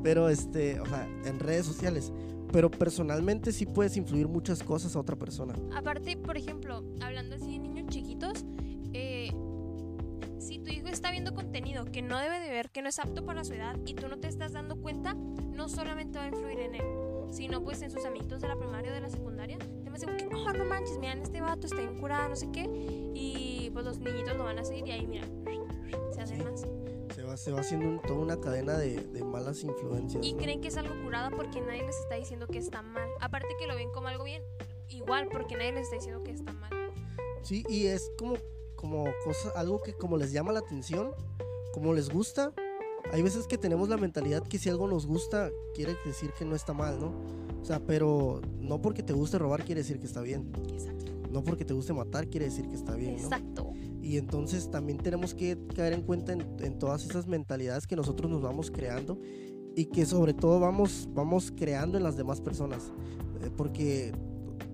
Pero 0.03 0.29
este, 0.29 0.79
o 0.79 0.85
sea, 0.85 1.07
en 1.25 1.39
redes 1.39 1.65
sociales. 1.65 2.11
Pero 2.51 2.69
personalmente 2.69 3.51
sí 3.51 3.65
puedes 3.65 3.97
influir 3.97 4.27
muchas 4.27 4.61
cosas 4.61 4.95
a 4.95 4.99
otra 4.99 5.15
persona. 5.15 5.55
Aparte, 5.75 6.17
por 6.17 6.37
ejemplo, 6.37 6.83
hablando 7.01 7.35
así 7.35 7.53
de 7.53 7.59
niños 7.59 7.87
chiquitos, 7.87 8.45
eh, 8.93 9.31
si 10.39 10.59
tu 10.59 10.71
hijo 10.71 10.87
está 10.87 11.11
viendo 11.11 11.33
contenido 11.33 11.85
que 11.85 12.01
no 12.01 12.19
debe 12.19 12.39
de 12.39 12.49
ver, 12.49 12.69
que 12.69 12.81
no 12.81 12.89
es 12.89 12.99
apto 12.99 13.25
para 13.25 13.43
su 13.43 13.53
edad 13.53 13.77
y 13.85 13.93
tú 13.93 14.07
no 14.07 14.17
te 14.17 14.27
estás 14.27 14.53
dando 14.53 14.75
cuenta, 14.75 15.13
no 15.13 15.67
solamente 15.69 16.19
va 16.19 16.25
a 16.25 16.27
influir 16.27 16.59
en 16.59 16.75
él, 16.75 16.83
sino 17.31 17.63
pues 17.63 17.81
en 17.81 17.91
sus 17.91 18.05
amiguitos 18.05 18.41
de 18.41 18.47
la 18.47 18.55
primaria 18.55 18.91
o 18.91 18.93
de 18.93 19.01
la 19.01 19.09
secundaria. 19.09 19.57
Te 19.57 19.89
como 20.05 20.17
que, 20.17 20.27
oh, 20.35 20.53
no 20.53 20.65
manches, 20.65 20.97
miren, 20.99 21.21
este 21.21 21.39
vato 21.41 21.67
está 21.67 21.77
bien 21.77 21.97
curado, 21.97 22.29
no 22.29 22.35
sé 22.35 22.51
qué. 22.51 22.63
Y 23.15 23.54
pues 23.75 23.85
los 23.85 23.99
niñitos 23.99 24.35
lo 24.37 24.45
van 24.45 24.57
a 24.57 24.63
seguir 24.63 24.87
y 24.87 24.91
ahí, 24.91 25.05
mira, 25.05 25.27
se 26.13 26.21
hacen 26.21 26.37
Sí. 26.37 26.43
más. 26.43 26.61
Se 27.13 27.23
va, 27.23 27.37
se 27.37 27.51
va 27.51 27.59
haciendo 27.59 27.87
un- 27.89 28.01
toda 28.01 28.19
una 28.19 28.39
cadena 28.39 28.77
de, 28.77 28.95
de 28.99 29.23
malas 29.23 29.63
influencias. 29.63 30.25
Y 30.25 30.33
¿no? 30.33 30.39
creen 30.39 30.61
que 30.61 30.69
es 30.69 30.77
algo 30.77 30.95
curado 31.03 31.35
porque 31.35 31.59
nadie 31.61 31.83
les 31.85 31.97
está 31.99 32.15
diciendo 32.15 32.47
que 32.47 32.57
está 32.57 32.81
mal. 32.81 33.09
Aparte 33.21 33.47
que 33.59 33.67
lo 33.67 33.75
ven 33.75 33.89
como 33.91 34.07
algo 34.07 34.23
bien, 34.23 34.41
igual 34.89 35.27
porque 35.31 35.55
nadie 35.55 35.73
les 35.73 35.83
está 35.83 35.95
diciendo 35.97 36.23
que 36.23 36.31
está 36.31 36.51
mal. 36.53 36.71
Sí, 37.43 37.63
y 37.69 37.85
es 37.87 38.11
como, 38.17 38.35
como 38.75 39.03
cosa, 39.23 39.49
algo 39.55 39.81
que 39.83 39.93
como 39.93 40.17
les 40.17 40.31
llama 40.31 40.51
la 40.53 40.59
atención, 40.59 41.11
como 41.73 41.93
les 41.93 42.09
gusta. 42.09 42.53
Hay 43.11 43.21
veces 43.21 43.45
que 43.45 43.57
tenemos 43.57 43.87
la 43.89 43.97
mentalidad 43.97 44.41
que 44.47 44.57
si 44.57 44.69
algo 44.69 44.87
nos 44.87 45.05
gusta, 45.05 45.51
quiere 45.75 45.95
decir 46.05 46.31
que 46.33 46.43
no 46.43 46.55
está 46.55 46.73
mal, 46.73 46.99
¿no? 46.99 47.13
O 47.61 47.65
sea, 47.65 47.79
pero 47.79 48.41
no 48.59 48.81
porque 48.81 49.03
te 49.03 49.13
guste 49.13 49.37
robar 49.37 49.63
quiere 49.63 49.81
decir 49.81 49.99
que 49.99 50.05
está 50.07 50.21
bien. 50.21 50.51
Exacto. 50.73 51.11
No 51.31 51.43
porque 51.43 51.65
te 51.65 51.73
guste 51.73 51.93
matar 51.93 52.27
quiere 52.29 52.45
decir 52.45 52.67
que 52.67 52.75
está 52.75 52.95
bien, 52.95 53.17
¿no? 53.17 53.23
Exacto. 53.23 53.73
Y 54.01 54.17
entonces 54.17 54.69
también 54.69 54.97
tenemos 54.99 55.33
que 55.33 55.57
caer 55.75 55.93
en 55.93 56.01
cuenta 56.01 56.33
en, 56.33 56.45
en 56.59 56.77
todas 56.77 57.05
esas 57.05 57.27
mentalidades 57.27 57.87
que 57.87 57.95
nosotros 57.95 58.29
nos 58.29 58.41
vamos 58.41 58.71
creando 58.71 59.19
y 59.75 59.85
que 59.85 60.05
sobre 60.05 60.33
todo 60.33 60.59
vamos, 60.59 61.09
vamos 61.13 61.51
creando 61.55 61.97
en 61.97 62.03
las 62.03 62.15
demás 62.15 62.41
personas. 62.41 62.91
Eh, 63.41 63.49
porque 63.55 64.13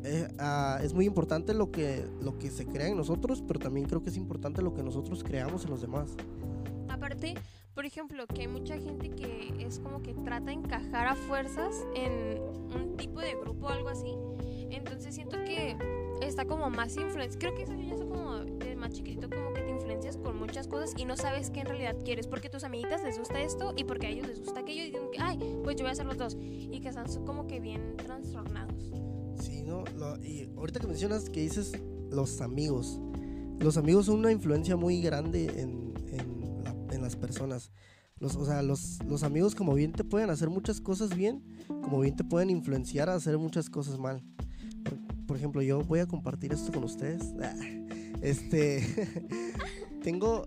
eh, 0.04 0.28
ah, 0.40 0.80
es 0.84 0.94
muy 0.94 1.06
importante 1.06 1.54
lo 1.54 1.72
que, 1.72 2.06
lo 2.22 2.38
que 2.38 2.50
se 2.50 2.66
crea 2.66 2.88
en 2.88 2.98
nosotros, 2.98 3.44
pero 3.48 3.60
también 3.60 3.88
creo 3.88 4.02
que 4.02 4.10
es 4.10 4.18
importante 4.18 4.62
lo 4.62 4.74
que 4.74 4.84
nosotros 4.84 5.24
creamos 5.24 5.66
en 5.66 5.72
los 5.72 5.82
demás. 5.82 6.16
Aparte, 6.90 7.36
por 7.74 7.86
ejemplo, 7.86 8.26
que 8.28 8.42
hay 8.42 8.48
mucha 8.48 8.78
gente 8.78 9.10
que 9.10 9.54
es 9.60 9.80
como 9.80 10.02
que 10.02 10.14
trata 10.14 10.48
de 10.48 10.54
encajar 10.54 11.08
a 11.08 11.16
fuerzas 11.16 11.76
en 11.96 12.40
un 12.76 12.96
tipo 12.98 13.20
de 13.20 13.36
grupo 13.36 13.68
o 13.68 13.70
algo 13.70 13.90
así. 13.90 14.14
Entonces 14.70 15.16
siento 15.16 15.38
que 15.44 15.76
está 16.22 16.46
como 16.46 16.70
más 16.70 16.96
influencia. 16.96 17.40
Creo 17.40 17.56
que 17.56 17.64
eso 17.64 17.74
ya 17.74 17.94
es 17.94 18.02
como 18.02 18.40
de 18.40 18.76
más 18.76 18.92
chiquito, 18.92 19.30
como 19.30 19.54
que 19.54 19.62
te 19.62 19.70
influencias 19.70 20.18
con 20.18 20.38
muchas 20.38 20.68
cosas 20.68 20.94
y 20.98 21.06
no 21.06 21.18
sabes 21.18 21.50
qué 21.50 21.62
en 21.62 21.68
realidad 21.68 21.96
quieres. 22.04 22.28
Porque 22.28 22.48
a 22.48 22.52
tus 22.52 22.64
amiguitas 22.64 23.04
les 23.04 23.18
gusta 23.18 23.42
esto 23.42 23.74
y 23.76 23.84
porque 23.84 24.08
a 24.08 24.10
ellos 24.10 24.28
les 24.28 24.40
gusta 24.40 24.62
aquello. 24.62 24.84
Y 24.84 24.92
dicen 24.92 25.12
que, 25.12 25.20
ay, 25.22 25.38
pues 25.64 25.76
yo 25.76 25.84
voy 25.84 25.90
a 25.90 25.94
hacer 25.94 26.06
los 26.06 26.18
dos. 26.18 26.38
Y 26.40 26.80
que 26.80 26.90
están 26.90 27.08
como 27.26 27.48
que 27.48 27.60
bien 27.60 27.98
trastornados. 27.98 28.92
Sí, 29.40 29.64
¿no? 29.64 29.84
Y 30.24 30.50
ahorita 30.58 30.80
que 30.80 30.88
mencionas 30.88 31.30
que 31.30 31.42
dices 31.42 31.74
los 32.10 32.42
amigos, 32.42 33.00
los 33.60 33.78
amigos 33.78 34.08
son 34.08 34.20
una 34.20 34.32
influencia 34.32 34.76
muy 34.76 35.02
grande 35.02 35.46
en, 35.62 35.94
en 36.92 37.02
las 37.02 37.16
personas. 37.16 37.72
Los, 38.20 38.36
o 38.36 38.46
sea, 38.46 38.62
los, 38.62 39.00
los 39.08 39.24
amigos 39.24 39.56
como 39.56 39.74
bien 39.74 39.94
te 39.94 40.04
pueden 40.04 40.30
hacer 40.30 40.50
muchas 40.50 40.80
cosas 40.80 41.16
bien, 41.16 41.44
como 41.68 42.00
bien 42.02 42.16
te 42.16 42.24
pueden 42.24 42.52
influenciar 42.52 43.10
a 43.10 43.16
hacer 43.16 43.38
muchas 43.38 43.70
cosas 43.70 43.98
mal. 43.98 44.24
Por, 45.32 45.38
ejemplo, 45.38 45.62
yo 45.62 45.82
voy 45.82 46.00
a 46.00 46.08
compartir 46.08 46.52
esto 46.52 46.74
con 46.74 46.84
ustedes. 46.84 47.24
Este, 48.22 48.86
tengo 50.04 50.44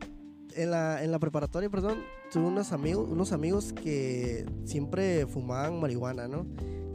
en 0.55 0.71
la, 0.71 1.03
en 1.03 1.11
la 1.11 1.19
preparatoria, 1.19 1.69
perdón, 1.71 1.99
tuve 2.31 2.45
unos 2.45 2.71
amigos, 2.71 3.09
unos 3.11 3.33
amigos 3.33 3.73
que 3.73 4.47
siempre 4.65 5.27
fumaban 5.27 5.81
marihuana, 5.81 6.29
¿no? 6.29 6.47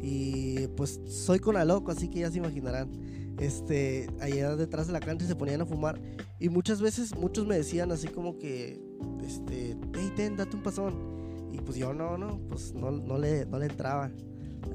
Y 0.01 0.67
pues 0.77 1.01
soy 1.05 1.39
con 1.39 1.55
loco, 1.67 1.91
así 1.91 2.09
que 2.09 2.19
ya 2.19 2.31
se 2.31 2.37
imaginarán. 2.37 2.91
Este, 3.39 4.07
allá 4.21 4.55
detrás 4.55 4.87
de 4.87 4.93
la 4.93 4.99
cancha 4.99 5.25
se 5.25 5.35
ponían 5.35 5.61
a 5.61 5.65
fumar. 5.65 5.99
Y 6.39 6.47
muchas 6.47 6.79
veces, 6.79 7.13
muchos 7.17 7.47
me 7.47 7.57
decían 7.57 7.91
así 7.91 8.07
como 8.07 8.37
que, 8.37 8.79
este, 9.25 9.75
hey, 9.95 10.13
ten, 10.15 10.37
date 10.37 10.55
un 10.55 10.61
pasón. 10.61 10.93
Y 11.51 11.57
pues 11.57 11.77
yo 11.77 11.93
no, 11.93 12.17
no, 12.17 12.39
pues 12.47 12.73
no, 12.73 12.91
no, 12.91 13.17
le, 13.17 13.47
no 13.47 13.57
le 13.57 13.65
entraba. 13.65 14.11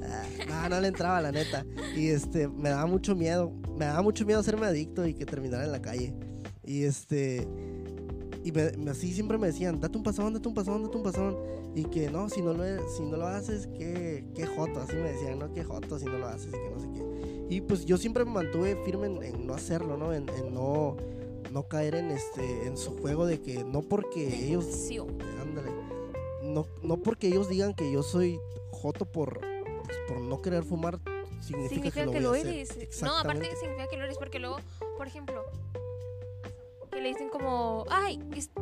Ah, 0.09 0.67
no, 0.69 0.75
no 0.75 0.81
le 0.81 0.87
entraba, 0.89 1.21
la 1.21 1.31
neta. 1.31 1.65
Y 1.95 2.07
este, 2.09 2.47
me 2.47 2.69
daba 2.69 2.85
mucho 2.85 3.15
miedo. 3.15 3.51
Me 3.77 3.85
daba 3.85 4.01
mucho 4.01 4.25
miedo 4.25 4.39
hacerme 4.39 4.65
adicto 4.67 5.05
y 5.05 5.13
que 5.13 5.25
terminara 5.25 5.65
en 5.65 5.71
la 5.71 5.81
calle. 5.81 6.13
Y 6.63 6.83
este, 6.83 7.47
y 8.43 8.51
me, 8.51 8.71
me- 8.77 8.91
así 8.91 9.13
siempre 9.13 9.37
me 9.37 9.47
decían, 9.47 9.79
date 9.79 9.97
un 9.97 10.03
pasón, 10.03 10.33
date 10.33 10.47
un 10.47 10.53
pasón, 10.53 10.83
date 10.83 10.97
un 10.97 11.03
pasón. 11.03 11.37
Y 11.75 11.83
que 11.85 12.09
no, 12.09 12.29
si 12.29 12.41
no 12.41 12.53
lo, 12.53 12.63
si 12.89 13.03
no 13.03 13.17
lo 13.17 13.27
haces, 13.27 13.67
qué, 13.67 14.25
qué 14.33 14.45
joto. 14.45 14.79
Así 14.79 14.95
me 14.95 15.11
decían, 15.11 15.39
no, 15.39 15.51
qué 15.53 15.63
joto 15.63 15.99
si 15.99 16.05
no 16.05 16.17
lo 16.17 16.27
haces 16.27 16.47
y 16.47 16.51
que 16.51 16.69
no 16.73 16.79
sé 16.79 16.87
qué. 16.93 17.45
Y 17.49 17.61
pues 17.61 17.85
yo 17.85 17.97
siempre 17.97 18.23
me 18.25 18.31
mantuve 18.31 18.75
firme 18.85 19.07
en, 19.07 19.21
en 19.23 19.45
no 19.45 19.53
hacerlo, 19.53 19.97
¿no? 19.97 20.13
En, 20.13 20.27
en 20.29 20.53
no, 20.53 20.95
no 21.51 21.67
caer 21.67 21.95
en, 21.95 22.11
este, 22.11 22.65
en 22.65 22.77
su 22.77 22.97
juego 22.97 23.25
de 23.25 23.41
que 23.41 23.63
no 23.63 23.81
porque 23.81 24.45
ellos 24.47 24.65
ándale. 25.41 25.69
No, 26.43 26.65
no 26.81 26.97
porque 26.97 27.27
ellos 27.27 27.49
digan 27.49 27.73
que 27.73 27.91
yo 27.91 28.03
soy 28.03 28.39
joto 28.71 29.05
por, 29.05 29.41
por 30.07 30.19
no 30.21 30.41
querer 30.41 30.63
fumar, 30.63 30.99
significa, 31.41 31.69
significa 31.69 32.05
que 32.05 32.11
que 32.11 32.21
lo, 32.21 32.35
eres. 32.35 33.01
No, 33.01 33.17
aparte 33.17 33.49
que 33.49 33.55
significa 33.55 33.87
que 33.89 33.97
lo 33.97 34.03
eres 34.05 34.17
porque 34.17 34.39
luego, 34.39 34.57
por 34.97 35.07
ejemplo, 35.07 35.43
que 36.91 37.01
le 37.01 37.09
dicen 37.09 37.29
como, 37.29 37.85
ay, 37.89 38.19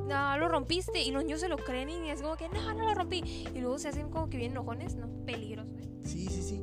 no, 0.08 0.38
lo 0.38 0.48
rompiste 0.48 1.01
y 1.03 1.12
los 1.12 1.24
niños 1.24 1.39
se 1.42 1.48
lo 1.50 1.58
creen 1.58 1.89
y 1.89 2.10
es 2.10 2.22
como 2.22 2.36
que 2.36 2.50
no, 2.50 2.74
no 2.74 2.86
lo 2.86 2.94
rompí 2.96 3.24
y 3.53 3.60
luego 3.60 3.77
se 3.77 3.89
hacen 3.89 4.10
como 4.10 4.30
que 4.30 4.38
bien 4.38 4.51
enojones, 4.51 4.96
no, 4.96 5.08
peligroso, 5.25 5.75
¿eh? 5.77 5.88
Sí, 6.03 6.27
sí, 6.27 6.42
sí. 6.42 6.62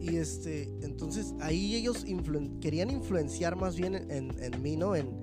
Y 0.00 0.16
este, 0.16 0.62
entonces 0.82 1.34
ahí 1.40 1.74
ellos 1.76 2.06
influen- 2.06 2.58
querían 2.60 2.90
influenciar 2.90 3.54
más 3.54 3.76
bien 3.76 3.94
en, 3.94 4.34
en 4.42 4.62
mí, 4.62 4.76
¿no? 4.76 4.96
En, 4.96 5.20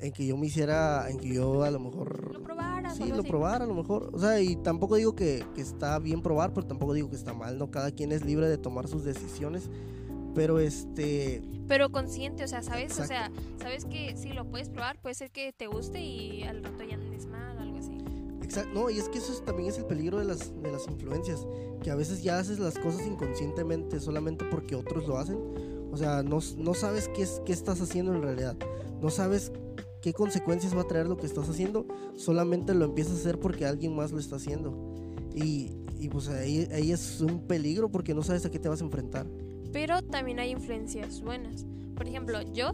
en 0.00 0.12
que 0.12 0.26
yo 0.26 0.36
me 0.36 0.46
hiciera, 0.46 1.08
en 1.10 1.18
que 1.18 1.28
yo 1.34 1.62
a 1.62 1.70
lo 1.70 1.80
mejor... 1.80 2.32
Lo 2.34 2.42
probaras. 2.42 2.98
o 3.00 3.04
Sí, 3.04 3.08
lo 3.10 3.20
así. 3.20 3.28
probar 3.28 3.62
a 3.62 3.66
lo 3.66 3.74
mejor. 3.74 4.10
O 4.12 4.18
sea, 4.18 4.40
y 4.40 4.56
tampoco 4.56 4.96
digo 4.96 5.14
que, 5.16 5.44
que 5.54 5.60
está 5.60 5.98
bien 5.98 6.22
probar, 6.22 6.52
pero 6.54 6.66
tampoco 6.66 6.92
digo 6.94 7.10
que 7.10 7.16
está 7.16 7.34
mal, 7.34 7.58
¿no? 7.58 7.70
Cada 7.70 7.90
quien 7.90 8.12
es 8.12 8.24
libre 8.24 8.48
de 8.48 8.58
tomar 8.58 8.86
sus 8.88 9.04
decisiones. 9.04 9.68
Pero 10.34 10.60
este, 10.60 11.42
Pero 11.66 11.90
consciente, 11.90 12.44
o 12.44 12.48
sea, 12.48 12.62
¿sabes? 12.62 12.96
Exacto. 12.98 13.04
O 13.04 13.06
sea, 13.08 13.30
sabes 13.60 13.84
que 13.86 14.16
si 14.16 14.28
lo 14.28 14.44
puedes 14.48 14.68
probar, 14.68 14.98
puede 15.00 15.14
ser 15.16 15.30
que 15.32 15.52
te 15.52 15.66
guste 15.66 16.00
y 16.00 16.44
al 16.44 16.62
rato 16.62 16.84
ya 16.84 16.94
andes 16.94 17.26
mal, 17.26 17.58
algo 17.58 17.78
así. 17.78 17.96
exacto, 18.42 18.70
no, 18.72 18.88
y 18.90 18.98
es 18.98 19.08
que 19.08 19.18
eso 19.18 19.32
es- 19.32 19.44
también 19.44 19.68
es 19.68 19.78
el 19.78 19.86
peligro 19.86 20.18
de 20.18 20.26
las, 20.26 20.52
de 20.62 20.70
las 20.70 20.86
influencias, 20.86 21.44
que 21.82 21.90
a 21.90 21.96
veces 21.96 22.22
ya 22.22 22.38
haces 22.38 22.60
las 22.60 22.78
cosas 22.78 23.04
inconscientemente 23.06 23.98
solamente 23.98 24.44
porque 24.44 24.76
otros 24.76 25.08
lo 25.08 25.18
hacen. 25.18 25.38
O 25.90 25.96
sea, 25.96 26.22
no, 26.22 26.38
no 26.58 26.74
sabes 26.74 27.08
qué, 27.16 27.22
es, 27.22 27.40
qué 27.44 27.52
estás 27.52 27.80
haciendo 27.80 28.14
en 28.14 28.22
realidad. 28.22 28.56
No 29.00 29.10
sabes 29.10 29.50
qué 30.02 30.12
consecuencias 30.12 30.76
va 30.76 30.82
a 30.82 30.86
traer 30.88 31.06
lo 31.06 31.16
que 31.16 31.26
estás 31.26 31.48
haciendo. 31.48 31.86
Solamente 32.16 32.74
lo 32.74 32.84
empiezas 32.84 33.14
a 33.14 33.16
hacer 33.16 33.40
porque 33.40 33.66
alguien 33.66 33.94
más 33.94 34.12
lo 34.12 34.18
está 34.18 34.36
haciendo. 34.36 34.94
Y, 35.34 35.72
y 35.98 36.08
pues 36.08 36.28
ahí, 36.28 36.68
ahí 36.72 36.92
es 36.92 37.20
un 37.20 37.46
peligro 37.46 37.90
porque 37.90 38.14
no 38.14 38.22
sabes 38.22 38.44
a 38.46 38.50
qué 38.50 38.58
te 38.58 38.68
vas 38.68 38.80
a 38.80 38.84
enfrentar. 38.84 39.26
Pero 39.72 40.02
también 40.02 40.38
hay 40.38 40.50
influencias 40.50 41.20
buenas. 41.20 41.66
Por 41.94 42.06
ejemplo, 42.08 42.40
yo, 42.52 42.68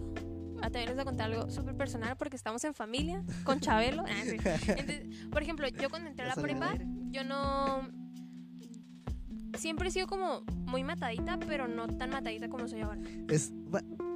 ah, 0.61 0.71
también 0.71 0.87
les 0.87 0.95
voy 0.95 1.02
a 1.02 1.04
contar 1.04 1.33
algo 1.33 1.50
súper 1.50 1.76
personal 1.76 2.16
porque 2.16 2.37
estamos 2.37 2.62
en 2.64 2.75
familia 2.75 3.25
con 3.45 3.61
Chabelo. 3.61 4.04
Ah, 4.09 4.23
sí. 4.25 4.37
Entonces, 4.69 5.26
por 5.31 5.43
ejemplo, 5.43 5.66
yo 5.69 5.90
cuando 5.90 6.11
entré 6.11 6.26
a 6.26 6.35
la 6.35 6.43
prepa, 6.43 6.75
yo 7.11 7.25
no... 7.25 7.88
Siempre 9.57 9.88
he 9.88 9.90
sido 9.93 10.09
como 10.09 10.43
muy 10.66 10.83
matadita, 10.83 11.38
pero 11.38 11.69
no 11.69 11.87
tan 11.87 12.11
matadita 12.11 12.49
como 12.49 12.66
soy 12.66 12.81
ahora. 12.81 13.00
Es, 13.28 13.52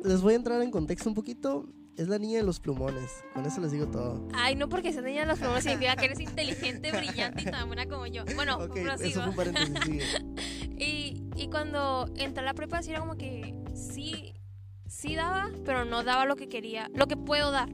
les 0.04 0.20
voy 0.20 0.32
a 0.32 0.36
entrar 0.36 0.60
en 0.62 0.70
contexto 0.72 1.08
un 1.08 1.14
poquito. 1.14 1.68
Es 1.98 2.06
la 2.06 2.16
niña 2.20 2.38
de 2.38 2.44
los 2.44 2.60
plumones. 2.60 3.24
Con 3.34 3.44
eso 3.44 3.60
les 3.60 3.72
digo 3.72 3.88
todo. 3.88 4.28
Ay, 4.32 4.54
no 4.54 4.68
porque 4.68 4.92
seas 4.92 5.04
niña 5.04 5.22
de 5.22 5.26
los 5.26 5.38
problemas 5.40 5.64
significa 5.64 5.96
que 5.96 6.04
eres 6.04 6.20
inteligente, 6.20 6.92
brillante 6.92 7.42
y 7.42 7.44
tan 7.46 7.66
buena 7.66 7.86
como 7.86 8.06
yo. 8.06 8.24
Bueno, 8.36 8.56
ok, 8.56 8.72
prosigo. 8.72 9.08
eso 9.08 9.20
fue 9.20 9.30
un 9.30 9.36
paréntesis. 9.36 9.74
sigue. 9.84 10.04
Y, 10.80 11.24
y 11.34 11.48
cuando 11.50 12.08
entré 12.14 12.40
a 12.40 12.46
la 12.46 12.54
prepa, 12.54 12.80
sí 12.84 12.92
era 12.92 13.00
como 13.00 13.16
que 13.16 13.52
sí, 13.74 14.34
sí 14.86 15.16
daba, 15.16 15.50
pero 15.64 15.84
no 15.84 16.04
daba 16.04 16.24
lo 16.24 16.36
que 16.36 16.48
quería, 16.48 16.88
lo 16.94 17.08
que 17.08 17.16
puedo 17.16 17.50
dar. 17.50 17.68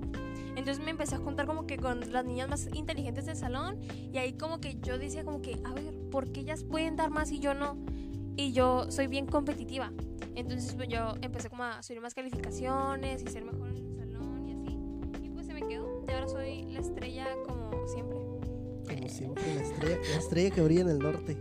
Entonces 0.56 0.82
me 0.82 0.90
empecé 0.90 1.16
a 1.16 1.18
juntar 1.18 1.44
como 1.44 1.66
que 1.66 1.76
con 1.76 2.00
las 2.10 2.24
niñas 2.24 2.48
más 2.48 2.66
inteligentes 2.72 3.26
del 3.26 3.36
salón 3.36 3.78
y 4.10 4.16
ahí 4.16 4.32
como 4.32 4.58
que 4.58 4.78
yo 4.80 4.96
decía 4.96 5.22
como 5.22 5.42
que, 5.42 5.60
a 5.64 5.74
ver, 5.74 5.92
¿por 6.10 6.32
qué 6.32 6.40
ellas 6.40 6.64
pueden 6.64 6.96
dar 6.96 7.10
más 7.10 7.30
y 7.30 7.40
yo 7.40 7.52
no? 7.52 7.76
Y 8.36 8.52
yo 8.52 8.90
soy 8.90 9.06
bien 9.06 9.26
competitiva. 9.26 9.92
Entonces 10.34 10.74
pues 10.74 10.88
yo 10.88 11.14
empecé 11.20 11.50
como 11.50 11.64
a 11.64 11.82
subir 11.82 12.00
más 12.00 12.14
calificaciones 12.14 13.22
y 13.22 13.26
ser 13.26 13.44
mejor 13.44 13.68
en 13.68 13.83
ahora 16.12 16.28
soy 16.28 16.64
la 16.66 16.80
estrella 16.80 17.26
como 17.46 17.86
siempre. 17.88 18.18
Como 18.18 19.08
siempre, 19.08 19.54
la 19.54 19.62
estrella, 19.62 19.98
la 20.10 20.16
estrella 20.18 20.50
que 20.50 20.60
brilla 20.62 20.80
en 20.82 20.88
el 20.90 20.98
norte. 20.98 21.36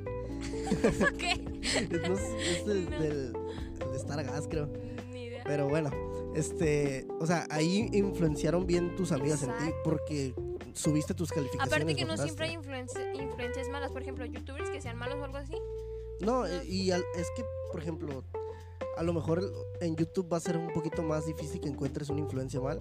¿Qué? 1.17 1.35
No 2.07 2.15
sé, 2.15 2.51
es 2.51 2.65
del, 2.65 2.89
No. 2.89 2.99
del, 2.99 3.33
del 3.33 3.99
Stargas, 3.99 4.47
creo. 4.47 4.69
Ni 5.11 5.25
idea. 5.25 5.43
Pero 5.45 5.67
bueno, 5.67 5.91
este, 6.35 7.05
o 7.19 7.25
sea, 7.25 7.45
ahí 7.49 7.89
influenciaron 7.93 8.65
bien 8.65 8.95
tus 8.95 9.11
amigas 9.11 9.43
en 9.43 9.49
ti 9.49 9.73
porque 9.83 10.33
subiste 10.73 11.13
tus 11.13 11.31
calificaciones. 11.31 11.73
Aparte 11.73 11.95
que 11.95 12.05
no 12.05 12.17
siempre 12.17 12.47
hay 12.47 12.53
influencia- 12.53 13.13
influencias 13.13 13.67
malas, 13.69 13.91
por 13.91 14.01
ejemplo, 14.01 14.25
youtubers 14.25 14.69
que 14.69 14.81
sean 14.81 14.97
malos 14.97 15.15
o 15.19 15.23
algo 15.25 15.37
así. 15.37 15.55
No, 16.21 16.45
eh, 16.45 16.63
y 16.65 16.91
al- 16.91 17.03
es 17.15 17.27
que, 17.35 17.43
por 17.71 17.81
ejemplo, 17.81 18.23
a 18.97 19.03
lo 19.03 19.13
mejor 19.13 19.43
en 19.81 19.95
YouTube 19.95 20.31
va 20.31 20.37
a 20.37 20.39
ser 20.39 20.57
un 20.57 20.71
poquito 20.71 21.03
más 21.03 21.25
difícil 21.25 21.59
que 21.59 21.67
encuentres 21.69 22.09
una 22.09 22.21
influencia 22.21 22.59
mal 22.61 22.79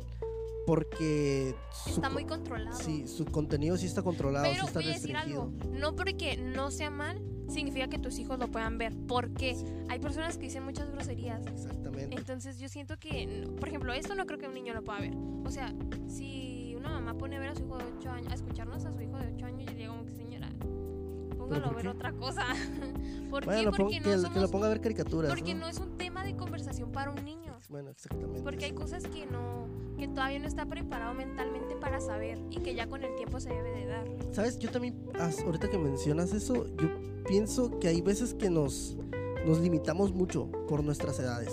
porque 0.67 1.55
Está 1.87 2.09
muy 2.11 2.25
controlado. 2.25 2.79
sí, 2.79 3.07
su 3.07 3.25
contenido 3.27 3.77
sí 3.77 3.87
está 3.87 4.03
controlado, 4.03 4.45
Pero 4.45 4.61
sí 4.63 4.67
está 4.67 4.81
voy 4.81 4.89
a 4.91 4.93
decir 4.95 5.17
algo, 5.17 5.53
no 5.71 5.95
porque 5.97 6.37
no 6.37 6.71
sea 6.71 6.91
mal, 6.91 7.21
significa 7.49 7.89
que 7.89 7.99
tus 7.99 8.19
hijos 8.19 8.39
lo 8.39 8.49
puedan 8.49 8.79
ver. 8.79 8.95
Porque 9.09 9.57
hay 9.89 9.99
personas 9.99 10.37
que 10.39 10.45
dicen 10.45 10.65
muchas 10.65 10.91
groserías. 10.91 11.45
Exactamente. 11.47 12.15
Entonces 12.17 12.59
yo 12.59 12.69
siento 12.69 12.99
que, 12.99 13.49
por 13.59 13.69
ejemplo, 13.69 13.93
esto 13.93 14.15
no 14.15 14.27
creo 14.27 14.39
que 14.39 14.47
un 14.47 14.55
niño 14.55 14.73
lo 14.75 14.83
pueda 14.83 15.01
ver. 15.01 15.15
O 15.45 15.51
sea, 15.51 15.75
si 16.07 16.75
una 16.77 16.91
mamá 16.91 17.15
pone 17.19 17.37
a 17.37 17.41
ver 17.41 17.51
a 17.51 17.55
su 17.55 17.65
hijo 17.65 17.79
de 17.79 17.85
8 17.99 18.11
años, 18.11 18.33
a 18.33 18.35
escucharnos 18.35 18.85
a 18.85 18.93
su 18.93 19.01
hijo 19.03 19.17
de 19.19 19.33
8 19.35 19.47
años, 19.47 19.67
yo 19.71 19.77
digo 19.77 19.93
como 19.93 20.05
que 20.07 20.13
señora, 20.15 20.49
póngalo 21.37 21.67
a 21.67 21.73
ver 21.73 21.89
otra 21.89 22.13
cosa. 22.13 22.45
¿Por 23.31 23.45
Bueno, 23.45 23.71
qué? 23.73 23.77
Porque 23.77 23.95
que, 23.95 24.01
no 24.01 24.05
que 24.11 24.17
lo 24.17 24.23
somos... 24.23 24.51
ponga 24.51 24.67
a 24.67 24.71
ver 24.71 24.81
caricaturas. 24.81 25.31
Porque 25.31 25.55
¿no? 25.55 25.61
no 25.63 25.69
es 25.69 25.79
un 25.79 25.97
tema 25.97 26.25
de 26.25 26.37
conversación 26.37 26.91
para 26.93 27.11
un 27.11 27.25
niño. 27.25 27.42
Bueno, 27.73 27.89
exactamente. 27.89 28.43
Porque 28.43 28.67
hay 28.67 28.73
cosas 28.73 29.03
que 29.05 29.25
no, 29.25 29.67
que 29.97 30.07
todavía 30.07 30.39
no 30.39 30.47
está 30.47 30.67
preparado 30.67 31.15
mentalmente 31.15 31.75
para 31.75 32.01
saber 32.01 32.39
y 32.51 32.59
que 32.59 32.75
ya 32.75 32.87
con 32.87 33.03
el 33.03 33.15
tiempo 33.17 33.41
se 33.41 33.49
debe 33.49 33.71
de 33.71 33.87
dar. 33.87 34.07
¿Sabes? 34.31 34.59
Yo 34.59 34.71
también, 34.71 35.03
ahorita 35.19 35.71
que 35.71 35.79
mencionas 35.79 36.35
eso, 36.35 36.67
yo 36.77 36.89
pienso 37.27 37.79
que 37.79 37.89
hay 37.89 38.03
veces 38.03 38.35
que 38.35 38.51
nos, 38.51 38.99
nos 39.47 39.59
limitamos 39.59 40.13
mucho 40.13 40.53
por 40.69 40.85
nuestras 40.85 41.19
edades. 41.19 41.51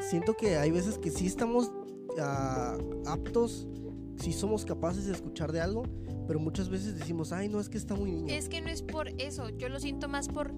Siento 0.00 0.34
que 0.36 0.56
hay 0.56 0.72
veces 0.72 0.98
que 0.98 1.12
sí 1.12 1.28
estamos 1.28 1.70
ah, 2.18 2.76
aptos, 3.06 3.68
sí 4.16 4.32
somos 4.32 4.64
capaces 4.64 5.06
de 5.06 5.12
escuchar 5.12 5.52
de 5.52 5.60
algo, 5.60 5.84
pero 6.26 6.40
muchas 6.40 6.68
veces 6.68 6.98
decimos, 6.98 7.30
ay, 7.30 7.48
no, 7.48 7.60
es 7.60 7.68
que 7.68 7.78
está 7.78 7.94
muy 7.94 8.10
niño. 8.10 8.34
Es 8.34 8.48
que 8.48 8.60
no 8.60 8.70
es 8.70 8.82
por 8.82 9.08
eso, 9.20 9.50
yo 9.50 9.68
lo 9.68 9.78
siento 9.78 10.08
más 10.08 10.26
por 10.26 10.52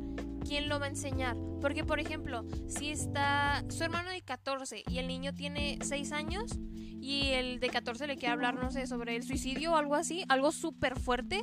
quién 0.49 0.69
lo 0.69 0.81
va 0.81 0.87
a 0.87 0.88
enseñar. 0.88 1.37
Porque, 1.61 1.85
por 1.85 2.00
ejemplo, 2.00 2.45
si 2.67 2.88
está 2.90 3.64
su 3.69 3.85
hermano 3.85 4.11
de 4.11 4.23
14 4.23 4.83
y 4.88 4.99
el 4.99 5.07
niño 5.07 5.35
tiene 5.35 5.78
6 5.83 6.12
años 6.12 6.59
y 7.00 7.28
el 7.33 7.61
de 7.61 7.69
14 7.69 8.07
le 8.07 8.17
quiere 8.17 8.33
hablar, 8.33 8.55
no 8.55 8.71
sé, 8.71 8.87
sobre 8.87 9.14
el 9.14 9.23
suicidio 9.23 9.73
o 9.73 9.76
algo 9.76 9.95
así, 9.95 10.25
algo 10.28 10.50
súper 10.50 10.99
fuerte. 10.99 11.40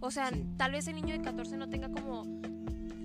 O 0.00 0.10
sea, 0.10 0.30
Sí. 0.30 0.44
tal 0.58 0.72
vez 0.72 0.86
el 0.86 0.96
niño 0.96 1.14
de 1.14 1.22
14 1.22 1.56
no 1.56 1.68
tenga 1.68 1.88
como... 1.88 2.24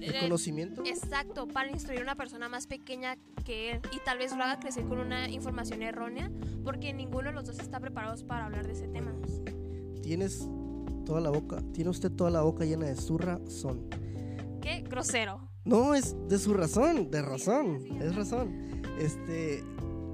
El 0.01 0.15
eh, 0.15 0.19
conocimiento. 0.21 0.81
Exacto, 0.85 1.47
para 1.47 1.69
instruir 1.69 1.99
a 1.99 2.03
una 2.03 2.15
persona 2.15 2.47
más 2.47 2.67
pequeña 2.67 3.17
que 3.43 3.71
él 3.71 3.81
y 3.93 3.99
tal 4.05 4.17
vez 4.17 4.35
lo 4.35 4.43
haga 4.43 4.57
crecer 4.59 4.85
con 4.85 4.99
una 4.99 5.29
información 5.29 5.81
errónea 5.81 6.31
porque 6.63 6.93
ninguno 6.93 7.29
de 7.29 7.33
los 7.33 7.45
dos 7.45 7.59
está 7.59 7.81
preparados 7.81 8.23
para 8.23 8.45
hablar 8.45 8.65
de 8.65 8.73
ese 8.73 8.87
tema. 8.87 9.13
Tienes 10.01 10.47
toda 11.05 11.19
la 11.19 11.31
boca, 11.31 11.61
tiene 11.73 11.89
usted 11.89 12.11
toda 12.11 12.29
la 12.29 12.41
boca 12.41 12.63
llena 12.63 12.85
de 12.85 12.95
su 12.95 13.17
razón. 13.17 13.89
Grosero. 14.89 15.49
No, 15.65 15.93
es 15.93 16.15
de 16.27 16.39
su 16.39 16.53
razón, 16.53 17.11
de 17.11 17.21
razón, 17.21 18.01
es 18.01 18.15
razón. 18.15 18.81
Este, 18.99 19.63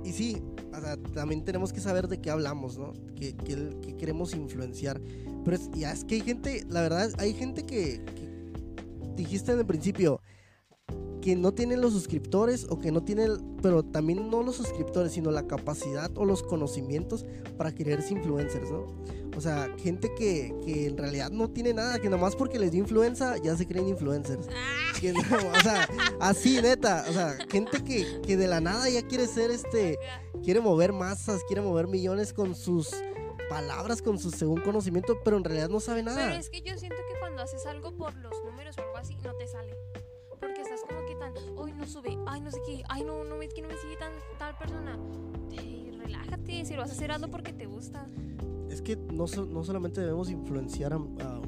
y 0.03 0.11
sí, 0.11 0.41
o 0.73 0.81
sea, 0.81 0.97
también 1.13 1.45
tenemos 1.45 1.71
que 1.71 1.79
saber 1.79 2.07
de 2.07 2.19
qué 2.19 2.29
hablamos, 2.29 2.77
¿no? 2.77 2.93
Que, 3.15 3.35
que, 3.35 3.77
que 3.81 3.95
queremos 3.97 4.33
influenciar. 4.33 4.99
Pero 5.43 5.55
es, 5.55 5.69
ya 5.71 5.91
es 5.91 6.03
que 6.03 6.15
hay 6.15 6.21
gente, 6.21 6.65
la 6.69 6.81
verdad, 6.81 7.11
hay 7.17 7.33
gente 7.33 7.65
que, 7.65 8.03
que 8.03 8.29
dijiste 9.15 9.51
en 9.51 9.59
el 9.59 9.65
principio 9.65 10.21
que 11.25 11.35
no 11.35 11.55
tienen 11.55 11.81
los 11.81 11.91
suscriptores 11.91 12.67
o 12.69 12.77
que 12.77 12.91
no 12.91 13.03
tienen, 13.03 13.57
pero 13.59 13.81
también 13.81 14.29
no 14.29 14.43
los 14.43 14.57
suscriptores, 14.57 15.13
sino 15.13 15.31
la 15.31 15.47
capacidad 15.47 16.15
o 16.15 16.23
los 16.23 16.43
conocimientos 16.43 17.25
para 17.57 17.73
quererse 17.73 18.13
influencers, 18.13 18.69
¿no? 18.69 18.85
O 19.35 19.41
sea, 19.41 19.73
gente 19.79 20.13
que, 20.13 20.53
que 20.63 20.85
en 20.85 20.95
realidad 20.95 21.31
no 21.31 21.49
tiene 21.49 21.73
nada, 21.73 21.97
que 21.97 22.11
nomás 22.11 22.35
porque 22.35 22.59
les 22.59 22.71
dio 22.73 22.79
influenza 22.79 23.37
ya 23.37 23.57
se 23.57 23.65
creen 23.65 23.87
influencers. 23.87 24.45
Que 25.01 25.13
no, 25.13 25.19
o 25.19 25.61
sea, 25.63 25.89
así 26.19 26.61
neta, 26.61 27.03
o 27.09 27.13
sea, 27.13 27.35
gente 27.49 27.83
que, 27.83 28.21
que 28.21 28.37
de 28.37 28.45
la 28.45 28.61
nada 28.61 28.87
ya 28.87 29.01
quiere 29.01 29.25
ser 29.25 29.49
este, 29.49 29.97
quiere 30.43 30.59
mover 30.59 30.93
masas, 30.93 31.43
quiere 31.47 31.63
mover 31.63 31.87
millones 31.87 32.33
con 32.33 32.53
sus 32.53 32.91
palabras, 33.49 34.03
con 34.03 34.19
su 34.19 34.29
según 34.29 34.61
conocimiento, 34.61 35.17
pero 35.23 35.37
en 35.37 35.43
realidad 35.43 35.69
no 35.69 35.79
sabe 35.79 36.03
Pero 36.03 36.15
nada. 36.15 36.37
es 36.37 36.51
que 36.51 36.61
yo 36.61 36.77
siento 36.77 36.97
que 37.11 37.19
cuando 37.19 37.41
haces 37.41 37.65
algo 37.65 37.97
por 37.97 38.15
los 38.17 38.31
números 38.45 38.77
o 38.77 38.81
algo 38.83 38.97
así, 38.97 39.17
no 39.23 39.33
te 39.33 39.47
sale. 39.47 39.75
Hoy 41.55 41.73
no 41.73 41.85
sube, 41.85 42.17
ay 42.27 42.41
no 42.41 42.51
sé 42.51 42.59
qué, 42.65 42.83
ay 42.89 43.03
no, 43.03 43.23
no 43.23 43.41
es 43.41 43.53
que 43.53 43.61
no 43.61 43.67
me 43.67 43.77
sigue 43.77 43.97
tan, 43.97 44.11
tal 44.37 44.57
persona. 44.57 44.97
Ey, 45.51 45.91
relájate, 45.97 46.65
si 46.65 46.73
lo 46.73 46.81
vas 46.81 46.89
a 46.89 46.93
hacer 46.93 47.11
hazlo 47.11 47.29
porque 47.29 47.53
te 47.53 47.65
gusta. 47.65 48.07
Es 48.69 48.81
que 48.81 48.95
no, 48.95 49.25
no 49.27 49.63
solamente 49.63 50.01
debemos 50.01 50.29
influenciar 50.29 50.93
a, 50.93 50.95
a 50.97 51.41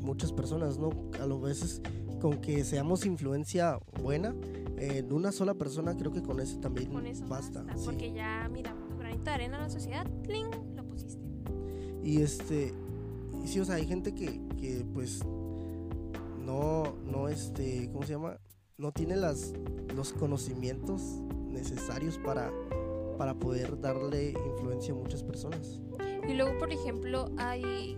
muchas 0.00 0.32
personas, 0.32 0.78
¿no? 0.78 0.90
A 1.20 1.26
lo 1.26 1.40
veces 1.40 1.80
con 2.20 2.40
que 2.40 2.64
seamos 2.64 3.04
influencia 3.04 3.78
buena 4.00 4.34
en 4.78 5.12
una 5.12 5.30
sola 5.32 5.54
persona, 5.54 5.96
creo 5.96 6.12
que 6.12 6.22
con 6.22 6.40
eso 6.40 6.58
también 6.58 6.90
Con 6.92 7.06
eso 7.06 7.26
basta. 7.28 7.62
basta. 7.62 7.78
sí. 7.78 7.84
Porque 7.84 8.12
ya, 8.12 8.48
mira, 8.52 8.74
tu 8.88 8.96
granito 8.96 9.24
de 9.24 9.30
arena 9.30 9.56
en 9.58 9.62
la 9.62 9.70
sociedad, 9.70 10.06
¡tling! 10.22 10.50
lo 10.76 10.84
pusiste. 10.84 11.18
Y 12.02 12.20
este, 12.20 12.72
y 13.44 13.48
sí, 13.48 13.60
o 13.60 13.64
sea, 13.64 13.76
hay 13.76 13.86
gente 13.86 14.12
que, 14.14 14.40
que 14.60 14.84
pues 14.92 15.20
no, 16.44 16.94
no, 17.04 17.28
este, 17.28 17.88
¿cómo 17.92 18.04
se 18.04 18.12
llama? 18.14 18.38
No 18.78 18.92
tiene 18.92 19.16
las, 19.16 19.52
los 19.94 20.12
conocimientos 20.12 21.20
necesarios 21.48 22.18
para, 22.18 22.50
para 23.18 23.34
poder 23.34 23.80
darle 23.80 24.30
influencia 24.30 24.92
a 24.92 24.96
muchas 24.96 25.22
personas. 25.22 25.80
Y 26.28 26.34
luego, 26.34 26.58
por 26.58 26.72
ejemplo, 26.72 27.30
hay 27.36 27.96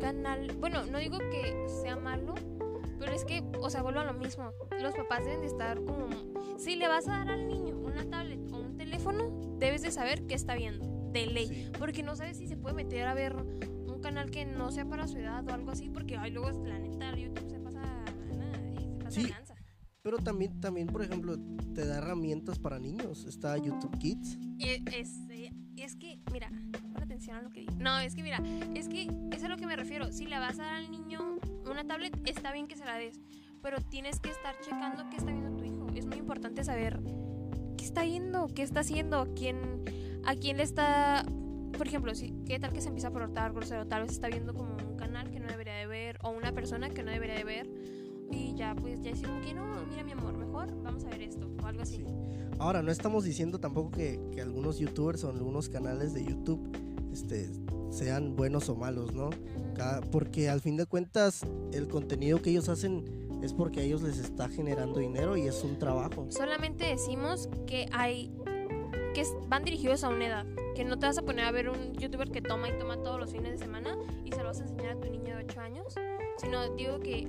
canal, 0.00 0.52
bueno, 0.58 0.84
no 0.86 0.98
digo 0.98 1.18
que 1.18 1.66
sea 1.82 1.96
malo, 1.96 2.34
Pero 2.98 3.12
es 3.12 3.24
que, 3.24 3.42
o 3.60 3.70
sea, 3.70 3.82
vuelvo 3.82 4.00
a 4.00 4.04
lo 4.04 4.14
mismo. 4.14 4.50
Los 4.80 4.94
papás 4.94 5.24
deben 5.24 5.40
de 5.40 5.46
estar 5.46 5.82
como... 5.84 6.08
Si 6.58 6.76
le 6.76 6.88
vas 6.88 7.06
a 7.08 7.18
dar 7.18 7.30
al 7.30 7.48
niño 7.48 7.76
una 7.78 8.04
tablet 8.08 8.40
o 8.52 8.56
un 8.58 8.76
teléfono, 8.76 9.30
debes 9.58 9.82
de 9.82 9.90
saber 9.90 10.26
qué 10.26 10.34
está 10.34 10.54
viendo. 10.54 10.86
De 11.12 11.26
ley. 11.26 11.46
Sí. 11.46 11.72
Porque 11.78 12.02
no 12.02 12.16
sabes 12.16 12.36
si 12.38 12.46
se 12.46 12.56
puede 12.56 12.74
meter 12.74 13.06
a 13.06 13.14
ver 13.14 13.34
un 13.36 14.00
canal 14.00 14.30
que 14.30 14.44
no 14.46 14.70
sea 14.70 14.84
para 14.88 15.06
su 15.06 15.18
edad 15.18 15.46
o 15.48 15.52
algo 15.52 15.70
así. 15.70 15.88
Porque, 15.90 16.16
ay, 16.16 16.30
luego, 16.30 16.50
la 16.64 16.78
neta, 16.78 17.14
YouTube 17.16 17.48
se 17.50 17.58
pasa... 17.58 17.82
Se 18.06 19.04
pasa 19.04 19.10
Sí. 19.10 19.26
lanza. 19.28 19.53
Pero 20.04 20.18
también, 20.18 20.60
también, 20.60 20.86
por 20.86 21.02
ejemplo, 21.02 21.38
te 21.74 21.86
da 21.86 21.96
herramientas 21.96 22.58
para 22.58 22.78
niños. 22.78 23.24
Está 23.24 23.56
YouTube 23.56 23.96
Kids. 23.98 24.38
Es, 24.58 25.18
eh, 25.30 25.50
es 25.78 25.96
que, 25.96 26.20
mira, 26.30 26.50
pon 26.92 27.02
atención 27.02 27.38
a 27.38 27.40
lo 27.40 27.48
que 27.48 27.60
digo. 27.60 27.72
No, 27.78 27.98
es 27.98 28.14
que, 28.14 28.22
mira, 28.22 28.42
es 28.74 28.86
que 28.86 29.08
es 29.32 29.42
a 29.42 29.48
lo 29.48 29.56
que 29.56 29.66
me 29.66 29.76
refiero. 29.76 30.12
Si 30.12 30.26
le 30.26 30.38
vas 30.38 30.58
a 30.58 30.64
dar 30.64 30.74
al 30.74 30.90
niño 30.90 31.38
una 31.64 31.86
tablet, 31.86 32.14
está 32.28 32.52
bien 32.52 32.66
que 32.66 32.76
se 32.76 32.84
la 32.84 32.98
des. 32.98 33.18
Pero 33.62 33.80
tienes 33.80 34.20
que 34.20 34.28
estar 34.28 34.54
checando 34.60 35.08
qué 35.08 35.16
está 35.16 35.32
viendo 35.32 35.56
tu 35.56 35.64
hijo. 35.64 35.86
Es 35.94 36.04
muy 36.04 36.18
importante 36.18 36.64
saber 36.64 37.00
qué 37.78 37.84
está 37.86 38.02
viendo, 38.02 38.48
qué 38.48 38.62
está 38.62 38.80
haciendo, 38.80 39.32
quién, 39.34 39.56
a 40.26 40.34
quién 40.34 40.58
le 40.58 40.64
está. 40.64 41.24
Por 41.78 41.86
ejemplo, 41.86 42.14
si, 42.14 42.34
¿qué 42.44 42.58
tal 42.58 42.74
que 42.74 42.82
se 42.82 42.88
empieza 42.88 43.08
a 43.08 43.10
portar 43.10 43.54
grosero? 43.54 43.86
Tal 43.86 44.02
vez 44.02 44.12
está 44.12 44.28
viendo 44.28 44.52
como 44.52 44.76
un 44.76 44.98
canal 44.98 45.30
que 45.30 45.40
no 45.40 45.46
debería 45.46 45.76
de 45.76 45.86
ver 45.86 46.18
o 46.22 46.28
una 46.28 46.52
persona 46.52 46.90
que 46.90 47.02
no 47.02 47.10
debería 47.10 47.36
de 47.36 47.44
ver. 47.44 48.03
Y 48.34 48.54
ya, 48.54 48.74
pues, 48.74 49.00
ya 49.02 49.10
decir 49.10 49.26
como 49.26 49.40
que 49.40 49.54
no, 49.54 49.64
mira, 49.90 50.04
mi 50.04 50.12
amor, 50.12 50.36
mejor 50.36 50.68
vamos 50.82 51.04
a 51.04 51.08
ver 51.10 51.22
esto 51.22 51.48
o 51.62 51.66
algo 51.66 51.82
así. 51.82 51.96
Sí. 51.96 52.04
Ahora, 52.58 52.82
no 52.82 52.90
estamos 52.90 53.24
diciendo 53.24 53.58
tampoco 53.58 53.90
que, 53.90 54.20
que 54.32 54.40
algunos 54.40 54.78
youtubers 54.78 55.24
o 55.24 55.30
algunos 55.30 55.68
canales 55.68 56.14
de 56.14 56.24
YouTube 56.24 56.60
este, 57.12 57.50
sean 57.90 58.36
buenos 58.36 58.68
o 58.68 58.76
malos, 58.76 59.12
¿no? 59.14 59.30
Cada- 59.74 60.00
porque 60.02 60.48
al 60.48 60.60
fin 60.60 60.76
de 60.76 60.86
cuentas, 60.86 61.42
el 61.72 61.88
contenido 61.88 62.40
que 62.42 62.50
ellos 62.50 62.68
hacen 62.68 63.04
es 63.42 63.52
porque 63.52 63.80
a 63.80 63.82
ellos 63.82 64.02
les 64.02 64.18
está 64.18 64.48
generando 64.48 65.00
dinero 65.00 65.36
y 65.36 65.42
es 65.42 65.62
un 65.64 65.78
trabajo. 65.78 66.26
Solamente 66.30 66.84
decimos 66.86 67.48
que 67.66 67.86
hay 67.92 68.32
que 69.14 69.22
van 69.48 69.62
dirigidos 69.64 70.02
a 70.02 70.08
una 70.08 70.26
edad, 70.26 70.46
que 70.74 70.84
no 70.84 70.98
te 70.98 71.06
vas 71.06 71.18
a 71.18 71.22
poner 71.22 71.44
a 71.44 71.52
ver 71.52 71.68
un 71.68 71.92
youtuber 71.94 72.30
que 72.32 72.42
toma 72.42 72.68
y 72.68 72.76
toma 72.78 72.96
todos 73.00 73.20
los 73.20 73.30
fines 73.30 73.52
de 73.52 73.58
semana 73.58 73.96
y 74.24 74.32
se 74.32 74.38
lo 74.38 74.44
vas 74.44 74.60
a 74.60 74.64
enseñar 74.64 74.96
a 74.96 75.00
tu 75.00 75.08
niño 75.08 75.36
de 75.36 75.44
8 75.44 75.60
años, 75.60 75.94
sino 76.38 76.74
digo 76.74 76.98
que 76.98 77.28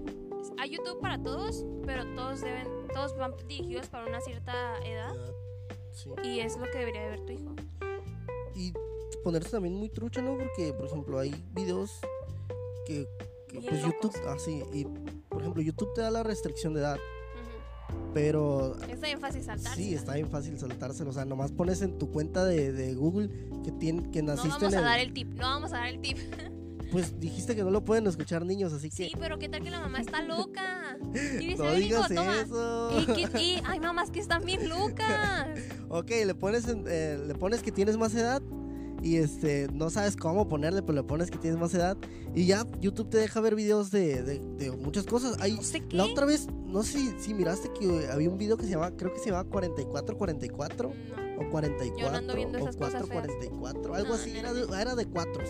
hay 0.58 0.72
YouTube 0.72 1.00
para 1.02 1.22
todos, 1.22 1.66
pero 1.86 2.06
todos 2.16 2.42
deben 2.42 2.68
todos 2.94 3.16
van 3.18 3.34
dirigidos 3.48 3.88
para 3.88 4.06
una 4.08 4.22
cierta 4.22 4.54
edad 4.86 5.14
Sí. 5.92 6.10
y 6.24 6.40
es 6.42 6.58
lo 6.58 6.66
que 6.72 6.78
debería 6.80 7.04
de 7.04 7.10
ver 7.10 7.26
tu 7.26 7.32
hijo. 7.34 7.56
Y 8.56 8.74
ponerse 9.24 9.50
también 9.52 9.76
muy 9.76 9.90
trucha, 9.90 10.22
¿no? 10.22 10.38
Porque, 10.38 10.74
por 10.74 10.86
ejemplo, 10.88 11.20
hay 11.20 11.32
videos 11.54 12.00
que, 12.86 13.08
que, 13.48 13.62
pues 13.62 13.82
YouTube, 13.82 14.16
así, 14.28 14.64
y 14.74 14.86
por 15.30 15.42
ejemplo, 15.42 15.62
YouTube 15.62 15.94
te 15.94 16.02
da 16.02 16.12
la 16.12 16.24
restricción 16.24 16.74
de 16.74 16.82
edad, 16.82 16.98
pero 18.14 18.76
Está 18.90 19.08
bien 19.08 19.20
fácil 19.20 19.44
saltar. 19.44 19.76
Sí, 19.76 19.94
está 19.94 20.14
bien 20.16 20.30
fácil 20.30 20.58
saltárselo. 20.60 21.10
O 21.10 21.14
sea, 21.14 21.26
nomás 21.26 21.52
pones 21.52 21.82
en 21.82 21.98
tu 21.98 22.12
cuenta 22.12 22.46
de, 22.46 22.72
de 22.72 22.94
Google 22.96 23.30
que, 23.64 23.72
tien- 23.74 24.10
que 24.12 24.22
No 24.22 24.36
naciste 24.36 24.50
vamos 24.66 24.74
en 24.74 24.76
a 24.76 24.80
el... 24.80 24.86
dar 24.86 25.00
el 25.00 25.14
tip, 25.14 25.28
no 25.34 25.44
vamos 25.48 25.74
a 25.74 25.78
dar 25.78 25.88
el 25.88 26.00
tip. 26.02 26.18
Pues 26.96 27.20
dijiste 27.20 27.56
que 27.56 27.64
no 27.64 27.72
lo 27.72 27.84
pueden 27.84 28.08
escuchar 28.08 28.46
niños, 28.46 28.72
así 28.72 28.90
que... 28.90 28.96
Sí, 29.10 29.12
pero 29.20 29.38
qué 29.38 29.50
tal 29.50 29.62
que 29.64 29.70
la 29.70 29.82
mamá 29.82 30.00
está 30.00 30.22
loca. 30.22 30.98
¿Quieres 31.12 31.58
no 31.60 31.66
saber, 31.66 31.82
hijo? 31.84 32.08
digas 32.08 32.08
Toma. 32.14 32.42
eso. 32.42 33.00
Y 33.02 33.06
que- 33.28 33.40
y 33.42 33.62
hay 33.66 33.80
mamás 33.82 34.12
que 34.12 34.20
están 34.22 34.46
bien 34.46 34.70
locas. 34.70 35.48
Ok, 35.90 36.10
le 36.26 36.36
pones, 36.36 36.66
eh, 36.68 37.22
le 37.28 37.36
pones 37.36 37.62
que 37.62 37.72
tienes 37.72 37.98
más 37.98 38.16
edad 38.16 38.42
y 39.04 39.18
este 39.18 39.68
no 39.74 39.90
sabes 39.90 40.16
cómo 40.16 40.48
ponerle, 40.48 40.82
pero 40.82 40.94
le 40.96 41.04
pones 41.04 41.30
que 41.30 41.38
tienes 41.38 41.60
más 41.60 41.74
edad 41.74 41.98
y 42.34 42.46
ya 42.46 42.66
YouTube 42.80 43.10
te 43.10 43.18
deja 43.18 43.40
ver 43.42 43.54
videos 43.56 43.92
de, 43.92 44.24
de- 44.24 44.40
de 44.58 44.72
muchas 44.72 45.06
cosas. 45.06 45.38
Hay, 45.42 45.52
No 45.54 45.64
sé 45.64 45.82
qué. 45.82 45.96
la 45.98 46.06
otra 46.06 46.26
vez, 46.26 46.48
no 46.66 46.82
sé 46.82 46.98
si, 47.00 47.20
si 47.20 47.34
miraste 47.34 47.70
que 47.78 48.08
había 48.10 48.30
un 48.30 48.38
video 48.38 48.56
que 48.58 48.64
se 48.64 48.72
llama, 48.72 48.92
creo 48.96 49.14
que 49.14 49.20
se 49.20 49.32
llama 49.32 49.44
4444 49.50 50.90
No. 50.90 51.48
o 51.48 51.50
44 51.52 51.98
Yo 52.00 52.10
no 52.12 52.18
ando 52.18 52.36
viendo 52.36 52.58
o 52.58 52.62
esas 52.62 52.78
cosas 52.78 53.06
feas. 53.06 53.28
444, 53.28 53.96
algo 53.96 54.08
No, 54.10 54.16
así, 54.16 54.32
no, 54.32 54.40
era 54.40 54.54
no. 54.54 54.66
de, 54.66 54.82
era 54.82 54.96
de 54.96 55.06
cuatros. 55.06 55.50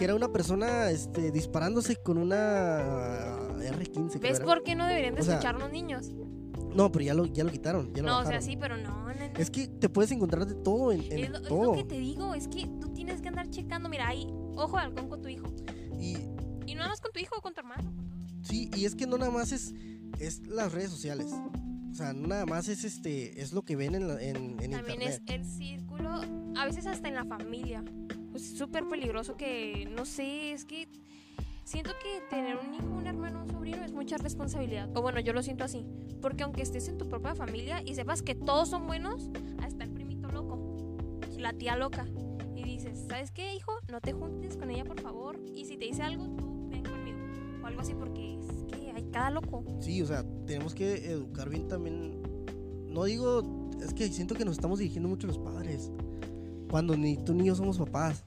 Que 0.00 0.06
era 0.06 0.14
una 0.14 0.32
persona 0.32 0.90
este, 0.90 1.30
disparándose 1.30 1.94
con 1.96 2.16
una 2.16 2.80
R15. 3.58 4.18
creo 4.18 4.20
¿Ves 4.20 4.40
por 4.40 4.62
qué 4.62 4.74
no 4.74 4.86
deberían 4.86 5.14
de 5.14 5.20
O 5.20 5.24
sea, 5.24 5.34
escuchar 5.34 5.60
los 5.60 5.70
niños? 5.70 6.10
No, 6.74 6.90
pero 6.90 7.04
ya 7.04 7.12
lo, 7.12 7.26
ya 7.26 7.44
lo 7.44 7.50
quitaron. 7.50 7.92
Ya 7.92 8.02
lo 8.02 8.08
No, 8.08 8.18
o 8.20 8.24
sea, 8.24 8.40
sí, 8.40 8.56
pero 8.56 8.78
no. 8.78 9.08
no, 9.08 9.14
no. 9.14 9.38
Es 9.38 9.50
que 9.50 9.68
te 9.68 9.90
puedes 9.90 10.10
encontrar 10.10 10.46
de 10.46 10.54
todo 10.54 10.90
en, 10.90 11.02
en 11.12 11.18
Es 11.24 11.28
lo, 11.30 11.36
es 11.36 11.50
lo 11.50 11.72
que 11.74 11.84
te 11.84 11.98
digo, 11.98 12.32
es 12.34 12.48
que 12.48 12.66
tú 12.80 12.88
tienes 12.94 13.20
que 13.20 13.28
andar 13.28 13.50
checando. 13.50 13.90
Mira, 13.90 14.08
ahí, 14.08 14.26
ojo 14.56 14.78
de 14.78 14.84
halcón 14.84 15.10
con 15.10 15.20
tu 15.20 15.28
hijo. 15.28 15.46
Y 16.00 16.16
Y 16.66 16.74
no 16.74 16.78
nada 16.78 16.88
más 16.88 17.00
con 17.02 17.12
tu 17.12 17.20
hijo, 17.20 17.38
con 17.42 17.52
tu 17.52 17.60
hermano. 17.60 17.92
sí, 18.42 18.70
y 18.74 18.86
es 18.86 18.94
que 18.94 19.06
no 19.06 19.18
nada 19.18 19.30
más 19.30 19.52
es, 19.52 19.74
es 20.18 20.46
las 20.46 20.72
redes 20.72 20.90
sociales. 20.90 21.26
O 21.90 21.94
sea, 21.94 22.12
nada 22.12 22.46
más 22.46 22.68
es 22.68 22.84
este, 22.84 23.40
es 23.40 23.52
lo 23.52 23.62
que 23.62 23.76
ven 23.76 23.94
en, 23.94 24.08
la- 24.08 24.20
en, 24.22 24.36
en 24.36 24.70
También 24.70 25.02
internet. 25.02 25.22
es 25.26 25.34
el 25.34 25.44
círculo, 25.44 26.20
a 26.56 26.64
veces 26.64 26.86
hasta 26.86 27.08
en 27.08 27.14
la 27.14 27.24
familia. 27.24 27.84
Pues 28.30 28.44
es 28.52 28.58
súper 28.58 28.86
peligroso 28.88 29.36
que, 29.36 29.88
no 29.94 30.04
sé, 30.04 30.52
es 30.52 30.64
que 30.64 30.88
siento 31.64 31.90
que 32.02 32.20
tener 32.34 32.56
un 32.56 32.74
hijo, 32.74 32.86
un 32.86 33.06
hermano, 33.06 33.42
un 33.42 33.50
sobrino 33.50 33.84
es 33.84 33.92
mucha 33.92 34.16
responsabilidad. 34.18 34.88
O 34.96 35.02
bueno, 35.02 35.18
yo 35.20 35.32
lo 35.32 35.42
siento 35.42 35.64
así. 35.64 35.84
Porque 36.22 36.44
aunque 36.44 36.62
estés 36.62 36.86
en 36.88 36.96
tu 36.98 37.08
propia 37.08 37.34
familia 37.34 37.82
y 37.84 37.94
sepas 37.96 38.22
que 38.22 38.34
todos 38.34 38.68
son 38.70 38.86
buenos, 38.86 39.28
hasta 39.62 39.84
el 39.84 39.90
primito 39.90 40.28
loco, 40.28 40.96
la 41.38 41.52
tía 41.54 41.76
loca. 41.76 42.06
Y 42.54 42.62
dices, 42.62 43.04
¿sabes 43.08 43.32
qué, 43.32 43.54
hijo? 43.56 43.72
No 43.90 44.00
te 44.00 44.12
juntes 44.12 44.56
con 44.56 44.70
ella, 44.70 44.84
por 44.84 45.00
favor. 45.00 45.40
Y 45.56 45.64
si 45.64 45.76
te 45.76 45.86
dice 45.86 46.02
algo, 46.02 46.24
tú 46.36 46.68
ven 46.70 46.84
conmigo. 46.84 47.18
O 47.62 47.66
algo 47.66 47.80
así, 47.80 47.94
porque 47.94 48.38
es 48.38 48.64
que 48.72 48.79
cada 49.10 49.30
loco. 49.30 49.64
Sí, 49.80 50.02
o 50.02 50.06
sea, 50.06 50.24
tenemos 50.46 50.74
que 50.74 51.10
educar 51.10 51.48
bien 51.48 51.68
también. 51.68 52.22
No 52.86 53.04
digo, 53.04 53.70
es 53.82 53.94
que 53.94 54.08
siento 54.08 54.34
que 54.34 54.44
nos 54.44 54.54
estamos 54.54 54.78
dirigiendo 54.78 55.08
mucho 55.08 55.26
a 55.26 55.28
los 55.28 55.38
padres. 55.38 55.90
Cuando 56.70 56.96
ni 56.96 57.16
tú 57.16 57.34
ni 57.34 57.46
yo 57.46 57.54
somos 57.54 57.78
papás. 57.78 58.24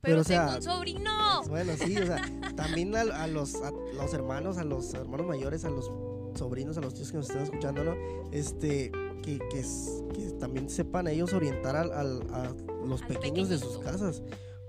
Pero, 0.00 0.16
Pero, 0.16 0.20
o 0.22 0.24
sea, 0.24 0.44
tengo 0.46 0.56
un 0.56 0.62
sobrino. 0.62 1.10
Bueno, 1.48 1.72
sí, 1.76 1.96
o 1.96 2.06
sea, 2.06 2.20
también 2.56 2.94
a, 2.96 3.02
a 3.02 3.26
los, 3.28 3.54
a 3.56 3.70
los 3.70 4.12
hermanos, 4.12 4.58
a 4.58 4.64
los 4.64 4.92
hermanos 4.94 5.26
mayores, 5.26 5.64
a 5.64 5.70
los 5.70 5.90
sobrinos, 6.34 6.76
a 6.76 6.80
los 6.80 6.94
tíos 6.94 7.10
que 7.12 7.18
nos 7.18 7.28
están 7.28 7.44
escuchando, 7.44 7.84
¿no? 7.84 7.94
Este, 8.32 8.90
que, 9.22 9.38
que, 9.50 9.62
también 10.40 10.68
sepan 10.68 11.06
ellos 11.06 11.32
orientar 11.32 11.76
al- 11.76 11.92
al- 11.92 12.22
a 12.32 12.52
los 12.84 13.02
pequeños 13.02 13.48
de 13.48 13.58
sus 13.58 13.78
casas. 13.78 14.22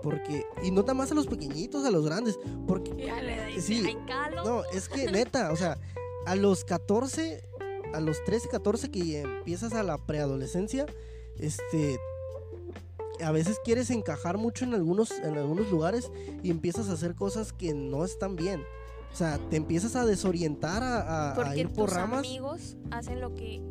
Porque, 0.03 0.45
y 0.61 0.69
no 0.69 0.83
tan 0.85 0.97
más 0.97 1.11
a 1.11 1.15
los 1.15 1.25
pequeñitos, 1.27 1.83
a 1.85 1.89
los 1.91 2.05
grandes. 2.05 2.37
Porque, 2.67 2.93
Ya 3.07 3.21
le 3.21 3.45
dice, 3.47 3.61
Sí. 3.61 3.83
"Ay, 3.87 3.97
calo". 4.05 4.43
no, 4.43 4.63
es 4.65 4.87
que 4.89 5.09
neta, 5.09 5.51
o 5.51 5.55
sea, 5.55 5.79
a 6.27 6.35
los 6.35 6.63
14, 6.65 7.41
a 7.93 7.99
los 8.01 8.23
13, 8.25 8.49
14 8.49 8.91
que 8.91 9.21
empiezas 9.21 9.73
a 9.73 9.81
la 9.81 9.97
preadolescencia, 9.97 10.85
este, 11.39 11.97
a 13.23 13.31
veces 13.31 13.57
quieres 13.63 13.89
encajar 13.91 14.37
mucho 14.37 14.65
en 14.65 14.73
algunos, 14.73 15.11
en 15.11 15.37
algunos 15.37 15.69
lugares 15.71 16.11
y 16.43 16.49
empiezas 16.51 16.89
a 16.89 16.93
hacer 16.93 17.15
cosas 17.15 17.53
que 17.53 17.73
no 17.73 18.03
están 18.03 18.35
bien. 18.35 18.61
O 19.11 19.15
sea, 19.15 19.37
te 19.49 19.57
empiezas 19.57 19.95
a 19.95 20.05
desorientar, 20.05 20.81
a, 20.83 21.31
a- 21.33 21.49
a 21.51 21.55
ir 21.55 21.69
por 21.69 21.85
tus 21.85 21.95
ramas. 21.95 22.19
amigos 22.19 22.75
hacen 22.91 23.21
lo 23.21 23.33
que 23.35 23.61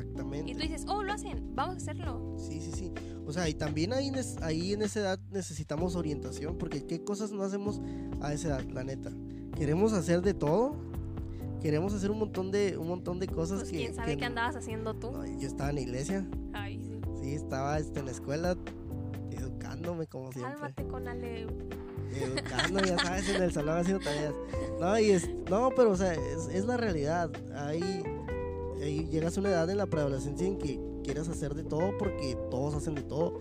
hacer. 0.00 0.06
Y 0.06 0.10
Exactamente. 0.10 0.54
tú 0.54 0.60
dices, 0.60 0.84
oh, 0.88 1.02
lo 1.02 1.12
hacen, 1.12 1.54
vamos 1.54 1.74
a 1.74 1.76
hacerlo. 1.78 2.36
Sí, 2.38 2.60
sí, 2.60 2.72
sí. 2.72 2.92
O 3.26 3.32
sea, 3.32 3.48
y 3.48 3.54
también 3.54 3.92
ahí, 3.92 4.12
ahí 4.42 4.72
en 4.72 4.82
esa 4.82 5.00
edad 5.00 5.20
necesitamos 5.30 5.96
orientación, 5.96 6.58
porque 6.58 6.84
qué 6.86 7.02
cosas 7.02 7.32
no 7.32 7.42
hacemos 7.42 7.80
a 8.20 8.32
esa 8.32 8.48
edad, 8.48 8.64
la 8.70 8.84
neta. 8.84 9.10
Queremos 9.56 9.92
hacer 9.92 10.20
de 10.22 10.34
todo, 10.34 10.76
queremos 11.62 11.94
hacer 11.94 12.10
un 12.10 12.18
montón 12.18 12.50
de, 12.50 12.76
un 12.76 12.88
montón 12.88 13.18
de 13.18 13.26
cosas 13.26 13.60
Pues 13.60 13.70
que... 13.70 13.78
quién 13.78 13.94
sabe 13.94 14.12
que 14.12 14.18
qué 14.18 14.24
andabas 14.24 14.56
haciendo 14.56 14.94
tú. 14.94 15.12
no, 15.12 15.24
yo 15.24 15.48
estaba 15.48 15.70
en 15.70 15.76
la 15.76 15.80
iglesia, 15.80 16.26
Ay, 16.52 16.78
sí. 16.80 17.00
sí, 17.22 17.34
estaba 17.34 17.78
este, 17.78 18.00
en 18.00 18.06
la 18.06 18.12
escuela, 18.12 18.56
educándome 19.30 20.06
como 20.06 20.30
siempre. 20.32 20.52
Cálmate 20.54 20.86
con 20.86 21.08
Ale. 21.08 21.46
Educando, 22.14 22.80
ya 22.80 22.98
sabes, 22.98 23.28
en 23.28 23.42
el 23.42 23.52
salón 23.52 23.78
haciendo 23.80 24.04
tareas. 24.04 24.34
No, 24.80 24.98
y 24.98 25.10
es, 25.10 25.28
no, 25.48 25.70
pero 25.74 25.90
o 25.92 25.96
sea, 25.96 26.12
es, 26.12 26.48
es 26.52 26.64
la 26.66 26.76
realidad. 26.76 27.30
Ahí, 27.56 28.02
ahí 28.84 29.06
llegas 29.10 29.36
a 29.36 29.40
una 29.40 29.50
edad 29.50 29.68
en 29.70 29.78
la 29.78 29.86
preadolescencia 29.86 30.46
en 30.46 30.58
que 30.58 30.80
quieres 31.02 31.28
hacer 31.28 31.54
de 31.54 31.64
todo 31.64 31.96
porque 31.98 32.36
todos 32.50 32.74
hacen 32.74 32.94
de 32.94 33.02
todo 33.02 33.40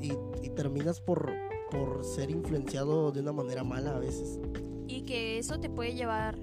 y, 0.00 0.12
y 0.42 0.50
terminas 0.50 1.00
por, 1.00 1.32
por 1.70 2.04
ser 2.04 2.30
influenciado 2.30 3.12
de 3.12 3.20
una 3.20 3.32
manera 3.32 3.64
mala 3.64 3.96
a 3.96 3.98
veces. 3.98 4.40
Y 4.86 5.02
que 5.02 5.38
eso 5.38 5.60
te 5.60 5.70
puede 5.70 5.94
llevar 5.94 6.38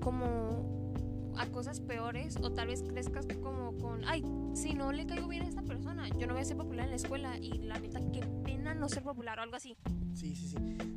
como 0.00 1.32
a 1.36 1.46
cosas 1.46 1.80
peores 1.80 2.36
o 2.42 2.52
tal 2.52 2.68
vez 2.68 2.82
crezcas 2.82 3.26
como 3.42 3.76
con, 3.78 4.04
ay, 4.04 4.22
si 4.54 4.74
no 4.74 4.92
le 4.92 5.06
caigo 5.06 5.28
bien 5.28 5.44
a 5.44 5.48
esta 5.48 5.62
persona, 5.62 6.08
yo 6.18 6.26
no 6.26 6.34
voy 6.34 6.42
a 6.42 6.44
ser 6.44 6.56
popular 6.56 6.84
en 6.84 6.90
la 6.90 6.96
escuela 6.96 7.38
y 7.38 7.58
la 7.58 7.78
neta, 7.78 8.00
qué 8.12 8.20
pena 8.44 8.74
no 8.74 8.88
ser 8.88 9.02
popular 9.02 9.38
o 9.38 9.42
algo 9.42 9.56
así. 9.56 9.76
Sí, 10.12 10.34
sí, 10.34 10.48
sí. 10.48 10.56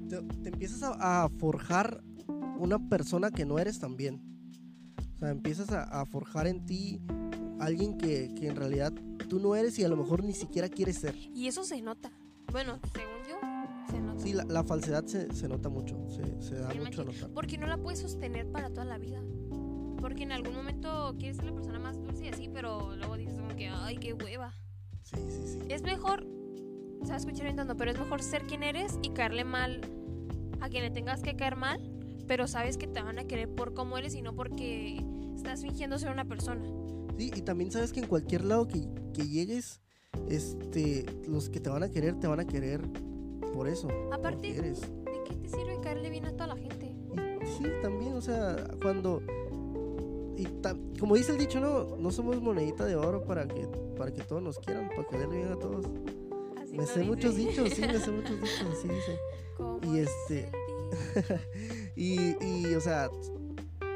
Te, 0.09 0.21
te 0.21 0.49
empiezas 0.49 0.83
a, 0.83 1.23
a 1.23 1.29
forjar 1.29 2.03
una 2.57 2.89
persona 2.89 3.31
que 3.31 3.45
no 3.45 3.59
eres 3.59 3.79
también. 3.79 4.34
Sea, 5.25 5.31
empiezas 5.31 5.71
a, 5.71 5.83
a 5.83 6.05
forjar 6.05 6.47
en 6.47 6.65
ti 6.65 7.01
alguien 7.59 7.97
que, 7.97 8.33
que 8.35 8.47
en 8.47 8.55
realidad 8.55 8.93
tú 9.29 9.39
no 9.39 9.55
eres 9.55 9.77
y 9.79 9.83
a 9.83 9.87
lo 9.87 9.97
mejor 9.97 10.23
ni 10.23 10.33
siquiera 10.33 10.69
quieres 10.69 10.97
ser. 10.97 11.15
Y 11.15 11.47
eso 11.47 11.63
se 11.63 11.81
nota. 11.81 12.11
Bueno, 12.51 12.79
según 12.93 13.27
yo, 13.27 13.39
se 13.89 13.99
nota. 13.99 14.19
Sí, 14.21 14.33
la, 14.33 14.43
la 14.43 14.63
falsedad 14.63 15.05
se, 15.05 15.33
se 15.33 15.47
nota 15.47 15.69
mucho, 15.69 15.97
se, 16.09 16.41
se 16.41 16.55
da 16.55 16.73
mucho 16.73 17.01
a 17.01 17.05
notar. 17.05 17.29
Porque 17.31 17.57
no 17.57 17.67
la 17.67 17.77
puedes 17.77 17.99
sostener 17.99 18.47
para 18.51 18.69
toda 18.69 18.85
la 18.85 18.97
vida. 18.97 19.21
Porque 19.99 20.23
en 20.23 20.31
algún 20.31 20.53
momento 20.53 21.15
quieres 21.17 21.37
ser 21.37 21.45
la 21.45 21.53
persona 21.53 21.79
más 21.79 21.99
dulce 21.99 22.25
y 22.25 22.29
así, 22.29 22.49
pero 22.53 22.95
luego 22.95 23.17
dices 23.17 23.35
como 23.39 23.55
que, 23.55 23.67
ay, 23.67 23.97
qué 23.97 24.13
hueva. 24.13 24.53
Sí, 25.01 25.17
sí, 25.29 25.47
sí. 25.47 25.59
Es 25.69 25.81
mejor, 25.81 26.27
se 27.01 27.09
va 27.09 27.15
a 27.15 27.17
escuchar 27.17 27.75
pero 27.75 27.91
es 27.91 27.97
mejor 27.97 28.21
ser 28.21 28.43
quien 28.43 28.63
eres 28.63 28.99
y 29.01 29.09
caerle 29.09 29.43
mal 29.43 29.81
a 30.61 30.69
quien 30.69 30.83
le 30.83 30.91
tengas 30.91 31.21
que 31.21 31.35
caer 31.35 31.55
mal, 31.55 31.79
pero 32.27 32.47
sabes 32.47 32.77
que 32.77 32.87
te 32.87 33.01
van 33.01 33.19
a 33.19 33.25
querer 33.25 33.49
por 33.49 33.73
cómo 33.73 33.97
eres 33.97 34.15
y 34.15 34.21
no 34.21 34.35
porque 34.35 35.03
estás 35.35 35.61
fingiendo 35.61 35.97
ser 35.99 36.11
una 36.11 36.25
persona. 36.25 36.63
Sí, 37.17 37.31
y 37.35 37.41
también 37.41 37.71
sabes 37.71 37.93
que 37.93 37.99
en 38.01 38.07
cualquier 38.07 38.43
lado 38.45 38.67
que, 38.67 38.87
que 39.13 39.27
llegues, 39.27 39.81
este, 40.29 41.05
los 41.27 41.49
que 41.49 41.59
te 41.59 41.69
van 41.69 41.83
a 41.83 41.89
querer, 41.89 42.19
te 42.19 42.27
van 42.27 42.39
a 42.39 42.45
querer 42.45 42.81
por 43.53 43.67
eso. 43.67 43.87
Aparte, 44.11 44.49
eres. 44.57 44.81
¿de 44.81 45.23
qué 45.25 45.35
te 45.35 45.49
sirve 45.49 45.79
caerle 45.81 46.09
bien 46.09 46.25
a 46.25 46.31
toda 46.33 46.47
la 46.47 46.57
gente? 46.57 46.85
Y 47.41 47.47
sí, 47.57 47.63
también, 47.81 48.13
o 48.13 48.21
sea, 48.21 48.55
cuando... 48.81 49.21
Y 50.37 50.43
ta- 50.61 50.75
como 50.99 51.15
dice 51.15 51.31
el 51.31 51.37
dicho, 51.37 51.61
no, 51.61 51.95
no 51.95 52.11
somos 52.11 52.41
monedita 52.41 52.85
de 52.85 52.95
oro 52.97 53.23
para 53.23 53.47
que, 53.47 53.67
para 53.97 54.11
que 54.11 54.21
todos 54.23 54.41
nos 54.41 54.59
quieran, 54.59 54.89
para 54.89 55.07
que 55.07 55.27
bien 55.27 55.47
a 55.47 55.55
todos. 55.57 55.85
Así 56.61 56.71
Me 56.73 56.79
lo 56.83 56.87
sé 56.87 56.99
dice. 56.99 57.05
muchos 57.11 57.35
dichos, 57.37 57.69
sí, 57.69 57.81
me 57.81 57.97
sé 57.99 58.11
muchos 58.11 58.41
dichos, 58.41 58.67
así 58.77 58.87
dice. 58.89 59.17
Como 59.55 59.79
Y 59.83 59.99
este-. 59.99 60.51
Y, 61.95 62.35
y, 62.45 62.73
o 62.75 62.81
sea, 62.81 63.09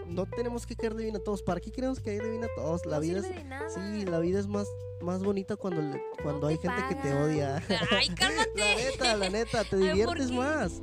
no 0.07 0.25
tenemos 0.25 0.65
que 0.65 0.75
caerle 0.75 1.03
bien 1.03 1.15
a 1.15 1.19
todos. 1.19 1.43
¿Para 1.43 1.59
qué 1.59 1.71
queremos 1.71 1.99
caerle 1.99 2.29
bien 2.31 2.43
a 2.43 2.47
todos? 2.55 2.85
La 2.85 2.95
no 2.97 3.01
vida 3.01 3.19
es... 3.19 3.73
Sí, 3.73 4.05
la 4.05 4.19
vida 4.19 4.39
es 4.39 4.47
más, 4.47 4.67
más 5.01 5.23
bonita 5.23 5.55
cuando, 5.55 5.81
le- 5.81 6.01
cuando 6.23 6.41
No 6.41 6.47
hay 6.47 6.57
te 6.57 6.67
gente 6.69 6.83
que 6.89 6.95
te 6.95 7.13
odia. 7.13 7.61
Ay, 7.91 8.07
cálmate. 8.15 8.51
La 8.55 8.75
neta, 8.75 9.17
la 9.17 9.29
neta, 9.29 9.63
te 9.63 9.75
Ay, 9.75 9.81
¿por 9.81 9.91
diviertes 9.91 10.31
más. 10.31 10.81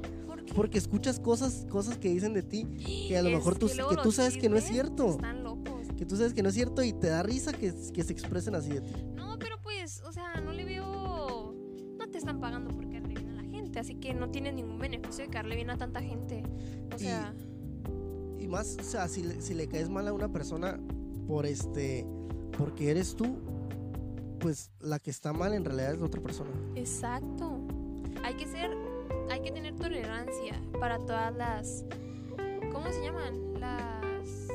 Porque 0.55 0.79
escuchas 0.79 1.19
cosas, 1.21 1.67
cosas 1.71 1.99
que 1.99 2.09
dicen 2.09 2.33
de 2.33 2.43
ti 2.43 2.65
que 3.09 3.19
a 3.19 3.23
lo 3.23 3.29
Es 3.31 3.35
mejor 3.37 3.59
tú, 3.59 3.67
que 3.67 3.97
tú 4.03 4.13
sabes 4.13 4.37
que 4.39 4.49
no 4.49 4.57
es 4.57 4.65
cierto. 4.65 5.11
Están 5.11 5.43
locos. 5.43 5.87
Que 5.99 6.07
tú 6.07 6.17
sabes 6.17 6.35
que 6.35 6.43
no 6.43 6.49
es 6.51 6.55
cierto 6.55 6.83
y 6.83 6.93
te 6.93 7.09
da 7.09 7.23
risa 7.23 7.53
que, 7.53 7.75
que 7.93 8.03
se 8.05 8.13
expresen 8.13 8.55
así 8.55 8.71
de 8.71 8.81
ti. 8.83 8.93
No, 9.15 9.39
pero 9.39 9.61
pues, 9.61 10.03
o 10.03 10.13
sea, 10.13 10.41
no 10.41 10.53
le 10.53 10.65
veo. 10.65 11.55
No 11.99 12.09
te 12.11 12.19
están 12.19 12.39
pagando 12.41 12.71
por 12.71 12.89
gente, 13.77 13.81
así 13.81 13.95
que 13.97 14.15
no 14.15 14.31
tienes 14.31 14.55
ningún 14.55 14.79
beneficio 14.79 15.25
de 15.25 15.31
caerle 15.31 15.57
bien 15.57 15.71
a 15.71 15.77
tanta 15.77 16.01
gente. 16.01 16.43
O 16.93 16.97
Y- 16.97 16.99
sea, 16.99 17.35
Y 18.39 18.49
más, 18.49 18.77
o 18.79 18.83
sea, 18.85 19.09
si 19.09 19.23
le, 19.23 19.41
si 19.41 19.55
le 19.55 19.67
caes 19.67 19.89
mal 19.89 20.07
a 20.09 20.13
una 20.13 20.29
persona 20.31 20.79
por 21.27 21.47
este, 21.47 22.07
porque 22.57 22.91
eres 22.91 23.17
tú, 23.17 23.39
pues 24.39 24.71
la 24.81 24.99
que 24.99 25.11
está 25.11 25.33
mal 25.33 25.53
en 25.55 25.65
realidad 25.65 25.95
es 25.95 26.01
la 26.01 26.07
otra 26.07 26.21
persona. 26.21 26.51
exacto. 26.75 27.59
Hay 28.23 28.35
que 28.35 28.47
ser. 28.47 28.71
Hay 29.31 29.41
que 29.41 29.51
tener 29.53 29.75
tolerancia 29.77 30.61
para 30.81 30.99
todas 30.99 31.35
las. 31.35 31.85
¿Cómo 32.73 32.87
se 32.93 33.03
llaman? 33.03 33.55
Las. 33.61 34.49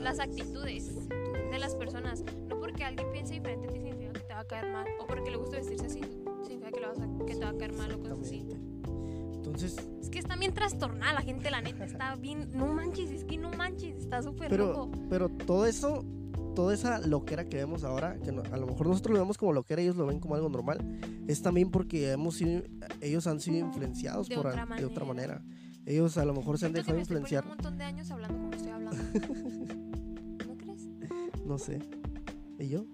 Las 0.00 0.18
actitudes 0.20 1.08
de 1.08 1.58
las 1.58 1.74
personas. 1.74 2.22
No 2.48 2.58
porque 2.60 2.84
alguien 2.84 3.10
piense 3.12 3.34
diferente 3.34 3.68
a 3.68 3.70
ti 3.70 3.80
significa 3.80 4.12
que 4.12 4.20
te 4.20 4.32
va 4.34 4.40
a 4.40 4.46
caer 4.46 4.72
mal. 4.72 4.86
O 5.00 5.06
porque 5.06 5.30
le 5.30 5.36
gusta 5.36 5.56
vestirse 5.56 5.86
así 5.86 6.00
que, 6.80 6.86
le 6.86 6.86
vas 6.88 6.98
a- 7.00 7.26
que 7.26 7.34
te 7.34 7.44
va 7.44 7.50
a 7.50 7.56
caer 7.58 7.72
mal 7.74 7.92
o 7.92 8.00
cosas 8.00 8.20
así. 8.20 8.46
Entonces, 9.34 9.76
Es 10.00 10.08
que 10.10 10.18
está 10.18 10.36
bien 10.36 10.52
trastornada 10.54 11.12
la 11.12 11.22
gente, 11.22 11.50
la 11.50 11.60
neta. 11.60 11.84
Está 11.84 12.14
bien. 12.20 12.50
No 12.54 12.66
manches, 12.72 13.10
es 13.10 13.24
que 13.24 13.36
no 13.38 13.50
manches. 13.52 13.96
Está 13.98 14.22
súper 14.22 14.48
pero, 14.48 14.68
loco. 14.68 14.90
pero 15.08 15.28
todo 15.28 15.66
eso, 15.66 16.04
toda 16.54 16.74
esa 16.74 16.98
loquera 17.06 17.44
que 17.48 17.56
vemos 17.58 17.84
ahora, 17.84 18.18
que 18.18 18.32
no- 18.32 18.42
a 18.42 18.56
lo 18.56 18.66
mejor 18.66 18.86
nosotros 18.86 19.14
lo 19.14 19.20
vemos 19.20 19.38
como 19.38 19.52
loquera, 19.52 19.82
ellos 19.82 19.96
lo 19.96 20.06
ven 20.06 20.20
como 20.20 20.34
algo 20.34 20.48
normal, 20.48 20.78
es 21.26 21.42
también 21.42 21.70
porque 21.70 22.10
hemos 22.12 22.36
sido, 22.36 22.62
ellos 23.00 23.26
han 23.26 23.40
sido 23.40 23.58
influenciados 23.58 24.28
De 24.28 24.36
por 24.36 24.46
otra 24.48 24.62
al- 24.64 24.78
de 24.78 24.84
otra 24.84 25.04
manera. 25.04 25.40
manera. 25.40 25.56
Ellos 25.86 26.16
a 26.18 26.24
lo 26.24 26.34
mejor 26.34 26.58
se 26.58 26.66
han 26.66 26.72
dejado 26.72 26.94
me 26.94 27.00
influenciar, 27.00 27.42
un 27.44 27.48
montón 27.50 27.78
de 27.78 27.84
años 27.84 28.10
hablando 28.10 28.36
como 28.38 28.52
estoy 28.52 28.70
hablando. 28.70 29.02
¿No 30.46 30.56
crees? 30.56 30.88
no 31.46 31.58
sé. 31.58 31.78
¿Y 32.58 32.68
yo? 32.68 32.84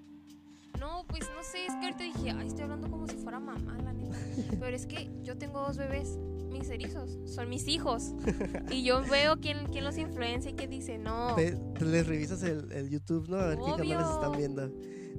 Que 1.94 2.04
ahorita 2.04 2.18
dije, 2.18 2.30
ay, 2.36 2.46
estoy 2.48 2.62
hablando 2.64 2.90
como 2.90 3.06
si 3.06 3.16
fuera 3.16 3.40
mamá, 3.40 3.76
la 3.82 3.92
neta. 3.92 4.16
Pero 4.60 4.74
es 4.76 4.86
que 4.86 5.10
yo 5.22 5.36
tengo 5.36 5.60
dos 5.60 5.76
bebés, 5.76 6.18
mis 6.50 6.68
erizos, 6.70 7.18
son 7.26 7.48
mis 7.48 7.66
hijos. 7.68 8.12
Y 8.70 8.82
yo 8.84 9.02
veo 9.10 9.38
quién, 9.40 9.66
quién 9.70 9.84
los 9.84 9.96
influencia 9.98 10.50
y 10.50 10.54
quién 10.54 10.70
dice, 10.70 10.98
no. 10.98 11.34
Te, 11.34 11.52
te 11.78 11.84
les 11.84 12.06
revisas 12.06 12.42
el, 12.42 12.70
el 12.72 12.88
YouTube, 12.90 13.28
¿no? 13.28 13.36
A 13.36 13.46
ver 13.48 13.58
qué 13.58 13.64
canales 13.72 14.06
Obvio. 14.06 14.14
están 14.14 14.32
viendo. 14.36 14.72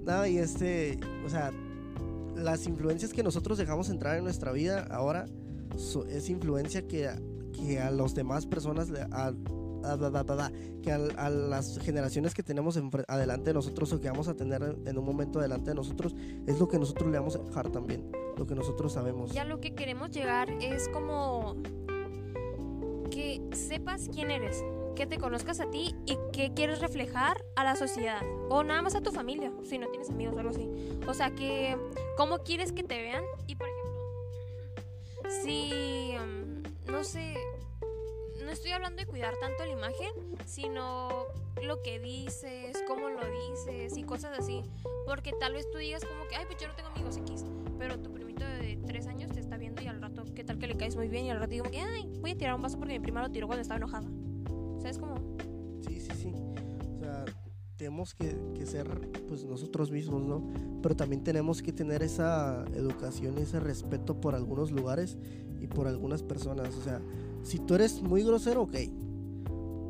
No, 0.06 0.26
y 0.26 0.38
este, 0.38 1.00
o 1.26 1.30
sea, 1.30 1.52
las 2.36 2.66
influencias 2.68 3.12
que 3.14 3.24
nosotros 3.24 3.58
dejamos 3.58 3.90
entrar 3.90 4.18
en 4.18 4.24
nuestra 4.24 4.52
vida 4.52 4.88
ahora 4.92 5.26
so- 5.76 6.06
es 6.06 6.30
influencia 6.30 6.88
que, 6.88 7.08
a- 7.08 7.20
que 7.54 7.80
a 7.80 7.92
las 7.92 8.16
demás 8.16 8.46
personas, 8.46 8.90
a, 9.12 9.34
a- 9.84 9.96
da- 9.98 10.10
da- 10.10 10.24
da- 10.24 10.36
da, 10.36 10.52
que 10.82 10.92
a, 10.92 11.30
las 11.30 11.78
generaciones 11.80 12.34
que 12.34 12.44
tenemos 12.44 12.80
adelante 13.08 13.50
de 13.50 13.54
nosotros 13.54 13.92
o 13.94 14.00
que 14.02 14.10
vamos 14.10 14.28
a 14.28 14.36
tener 14.36 14.62
en- 14.86 14.98
un 14.98 15.06
momento 15.06 15.40
adelante 15.40 15.72
de 15.72 15.76
nosotros, 15.76 16.16
es 16.46 16.60
lo 16.60 16.68
que 16.68 16.80
nosotros 16.80 17.12
le 17.12 17.18
vamos 17.20 17.36
a 17.36 17.40
dejar 17.40 17.70
también, 17.70 18.12
lo 18.38 18.46
que 18.48 18.56
nosotros 18.56 18.94
sabemos. 18.94 19.32
Ya 19.34 19.44
lo 19.44 19.60
que 19.60 19.74
queremos 19.76 20.12
llegar 20.12 20.50
es 20.62 20.88
como 20.90 21.56
que 23.12 23.42
sepas 23.54 24.10
quién 24.14 24.32
eres, 24.32 24.64
que 24.96 25.06
te 25.08 25.18
conozcas 25.18 25.60
a 25.60 25.70
ti 25.70 25.96
y 26.06 26.18
que 26.34 26.54
quieres 26.54 26.80
reflejar 26.82 27.38
a 27.56 27.64
la 27.64 27.76
sociedad 27.76 28.22
o 28.50 28.64
nada 28.64 28.82
más 28.82 28.96
a 28.96 29.02
tu 29.02 29.12
familia, 29.12 29.52
si 29.64 29.78
no 29.78 29.88
tienes 29.90 30.10
amigos 30.10 30.36
o 30.36 30.40
algo 30.40 30.52
así. 30.52 30.70
O 31.08 31.14
sea, 31.14 31.34
que 31.36 31.78
cómo 32.18 32.40
quieres 32.40 32.72
que 32.72 32.84
te 32.84 33.02
vean 33.02 33.24
y 33.48 33.56
por 33.56 33.68
ejemplo, 33.68 33.88
si 35.44 36.14
um, 36.18 36.64
no 36.92 37.04
sé, 37.04 37.34
no 38.44 38.52
estoy 38.52 38.72
hablando 38.72 39.02
de 39.02 39.08
cuidar 39.08 39.36
tanto 39.40 39.66
la 39.66 39.72
imagen, 39.72 40.12
sino 40.46 41.26
lo 41.64 41.82
que 41.82 42.00
dices, 42.00 42.78
cómo 42.88 43.10
lo 43.10 43.22
dices 43.52 43.98
y 43.98 44.04
cosas 44.04 44.38
así, 44.38 44.62
porque 45.06 45.34
tal 45.40 45.54
vez 45.54 45.70
tú 45.72 45.78
digas 45.78 46.04
como 46.06 46.28
que, 46.28 46.36
ay, 46.36 46.46
pues 46.48 46.62
yo 46.62 46.68
no 46.68 46.76
tengo 46.76 46.90
amigos 46.90 47.18
X, 47.18 47.46
pero 47.78 48.00
tu 48.00 48.12
primito 48.12 48.46
de 48.46 48.80
tres 48.86 49.08
años 49.08 49.32
te 49.32 49.40
está 49.40 49.58
viendo 49.58 49.82
y 49.82 49.88
al 49.88 50.02
rato, 50.02 50.24
¿qué 50.36 50.44
tal 50.44 50.60
que 50.60 50.68
le 50.68 50.78
caes 50.78 50.96
muy 50.96 51.08
bien? 51.08 51.26
Y 51.26 51.32
al 51.32 51.40
rato 51.40 51.52
digo 51.52 51.66
que, 51.70 51.80
ay, 51.80 52.12
voy 52.20 52.32
a 52.32 52.38
tirar 52.38 52.56
un 52.56 52.62
vaso 52.62 52.78
porque 52.78 52.94
mi 52.94 53.00
prima 53.00 53.22
lo 53.22 53.32
tiró 53.32 53.48
cuando 53.48 53.62
estaba 53.62 53.78
enojada. 53.78 54.08
¿Sabes 54.80 55.00
cómo? 55.00 55.16
Sí, 55.88 56.00
sí, 56.00 56.12
sí. 56.16 56.34
O 56.96 57.00
sea, 57.00 57.26
tenemos 57.78 58.14
que, 58.14 58.38
que 58.56 58.66
ser 58.66 58.88
pues 59.28 59.44
nosotros 59.46 59.92
mismos, 59.92 60.24
¿no? 60.24 60.48
Pero 60.82 60.96
también 60.96 61.24
tenemos 61.24 61.62
que 61.62 61.74
tener 61.74 62.04
esa 62.04 62.66
educación 62.76 63.38
y 63.38 63.42
ese 63.42 63.60
respeto 63.60 64.20
por 64.22 64.36
algunos 64.36 64.72
lugares 64.72 65.18
y 65.60 65.68
por 65.68 65.88
algunas 65.88 66.24
personas. 66.24 66.76
O 66.76 66.84
sea, 66.84 67.02
si 67.44 67.60
tú 67.60 67.76
eres 67.76 68.02
muy 68.02 68.24
grosero, 68.24 68.64
ok. 68.64 68.76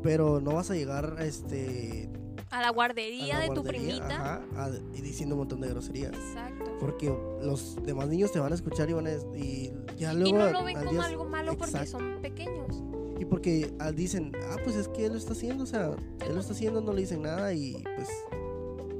Pero 0.02 0.40
no 0.40 0.52
vas 0.54 0.70
a 0.70 0.74
llegar 0.74 1.16
este, 1.20 2.08
A 2.50 2.60
la 2.62 2.68
a 2.68 2.70
guardería 2.70 3.38
la 3.38 3.44
de 3.48 3.50
tu 3.50 3.64
primita. 3.64 4.06
ajá, 4.06 4.42
a- 4.56 4.70
y 4.96 5.00
diciendo 5.00 5.34
un 5.34 5.40
montón 5.40 5.60
de 5.60 5.68
groserías. 5.68 6.12
Exacto. 6.14 6.70
Porque 6.78 7.08
los 7.42 7.76
demás 7.84 8.08
niños 8.08 8.30
te 8.30 8.38
van 8.38 8.52
a 8.52 8.54
escuchar 8.54 8.88
y 8.88 8.92
van 8.92 9.06
a... 9.08 9.12
Y 9.36 9.72
ya 9.96 10.12
Y 10.12 10.16
luego... 10.18 10.38
no 10.38 10.50
lo 10.52 10.64
ven 10.64 10.76
como 10.78 10.90
día- 10.92 11.02
algo 11.04 11.24
malo 11.24 11.56
porque 11.56 11.84
son 11.86 12.20
pequeños. 12.22 12.82
Y 13.18 13.24
porque 13.24 13.74
ah, 13.80 13.90
dicen, 13.90 14.30
ah, 14.50 14.56
pues 14.62 14.76
es 14.76 14.86
que 14.88 15.06
él 15.06 15.12
lo 15.12 15.18
está 15.18 15.32
haciendo, 15.32 15.64
o 15.64 15.66
sea, 15.66 15.86
él 16.24 16.34
lo 16.34 16.40
está 16.40 16.52
haciendo, 16.52 16.80
no 16.80 16.92
le 16.92 17.00
dicen 17.00 17.22
nada 17.22 17.52
y 17.52 17.82
pues, 17.96 18.08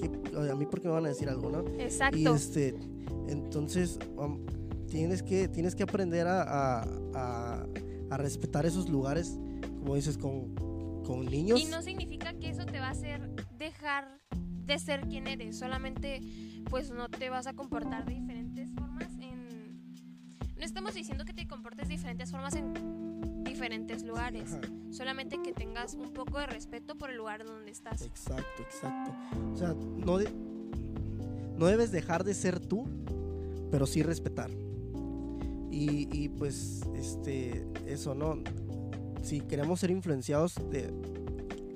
¿qué- 0.01 0.37
a 0.51 0.55
mí 0.57 0.67
porque 0.67 0.89
me 0.89 0.95
van 0.95 1.07
a 1.07 1.11
decir 1.11 1.29
algo, 1.29 1.49
¿no? 1.51 1.63
Y 1.79 1.83
Exacto. 1.83 2.35
este, 2.35 2.75
entonces, 3.29 4.01
um, 4.17 4.41
tienes, 4.89 5.23
que, 5.23 5.47
tienes 5.47 5.77
que 5.77 5.85
aprender 5.85 6.27
a, 6.27 6.43
a, 6.43 6.83
a- 7.15 7.67
a 8.11 8.17
respetar 8.17 8.67
esos 8.67 8.89
lugares, 8.89 9.39
como 9.81 9.95
dices, 9.95 10.17
con, 10.19 10.55
con 11.05 11.25
niños. 11.27 11.61
Y 11.61 11.67
no 11.67 11.83
significa 11.83 12.33
que 12.35 12.51
eso 12.51 12.65
te 12.67 12.79
va 12.81 12.89
a 12.89 12.91
hacer 12.91 13.29
dejar 13.59 14.19
de 14.67 14.79
ser 14.79 15.01
quien 15.09 15.27
eres. 15.27 15.59
Solamente, 15.59 16.21
pues 16.71 16.91
no 16.91 17.09
te 17.09 17.31
vas 17.31 17.47
a 17.47 17.55
comportar 17.55 18.05
de 18.05 18.15
diferentes 18.15 18.71
formas 18.73 19.09
en. 19.21 19.49
No 20.57 20.65
estamos 20.65 20.95
diciendo 20.95 21.25
que 21.25 21.33
te 21.33 21.47
comportes 21.47 21.89
de 21.89 21.95
diferentes 21.95 22.31
formas 22.31 22.55
en 22.55 22.75
diferentes 23.45 24.03
lugares. 24.05 24.53
Ajá, 24.55 24.61
Solamente 24.91 25.41
que 25.43 25.53
tengas 25.53 25.95
un 25.95 26.13
poco 26.13 26.39
de 26.39 26.47
respeto 26.47 26.97
por 26.97 27.11
el 27.11 27.17
lugar 27.17 27.45
donde 27.45 27.71
estás. 27.71 28.03
exacto, 28.03 28.63
exacto. 28.63 29.13
O 29.53 29.57
sea, 29.57 29.75
no, 29.75 30.19
de- 30.19 30.33
no 31.57 31.67
debes 31.67 31.91
dejar 31.93 32.25
de 32.25 32.35
ser 32.35 32.59
tú, 32.61 32.87
pero 33.71 33.87
sí 33.87 34.03
respetar. 34.03 34.51
Y, 35.79 36.09
y, 36.13 36.29
pues, 36.29 36.81
este, 36.97 37.65
eso, 37.87 38.15
¿no? 38.15 38.43
Si 39.23 39.41
queremos 39.41 39.81
ser 39.81 39.91
influenciados, 39.91 40.55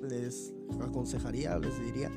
les 0.01 0.53
aconsejaría, 0.81 1.57
les 1.59 1.79
diría 1.85 2.11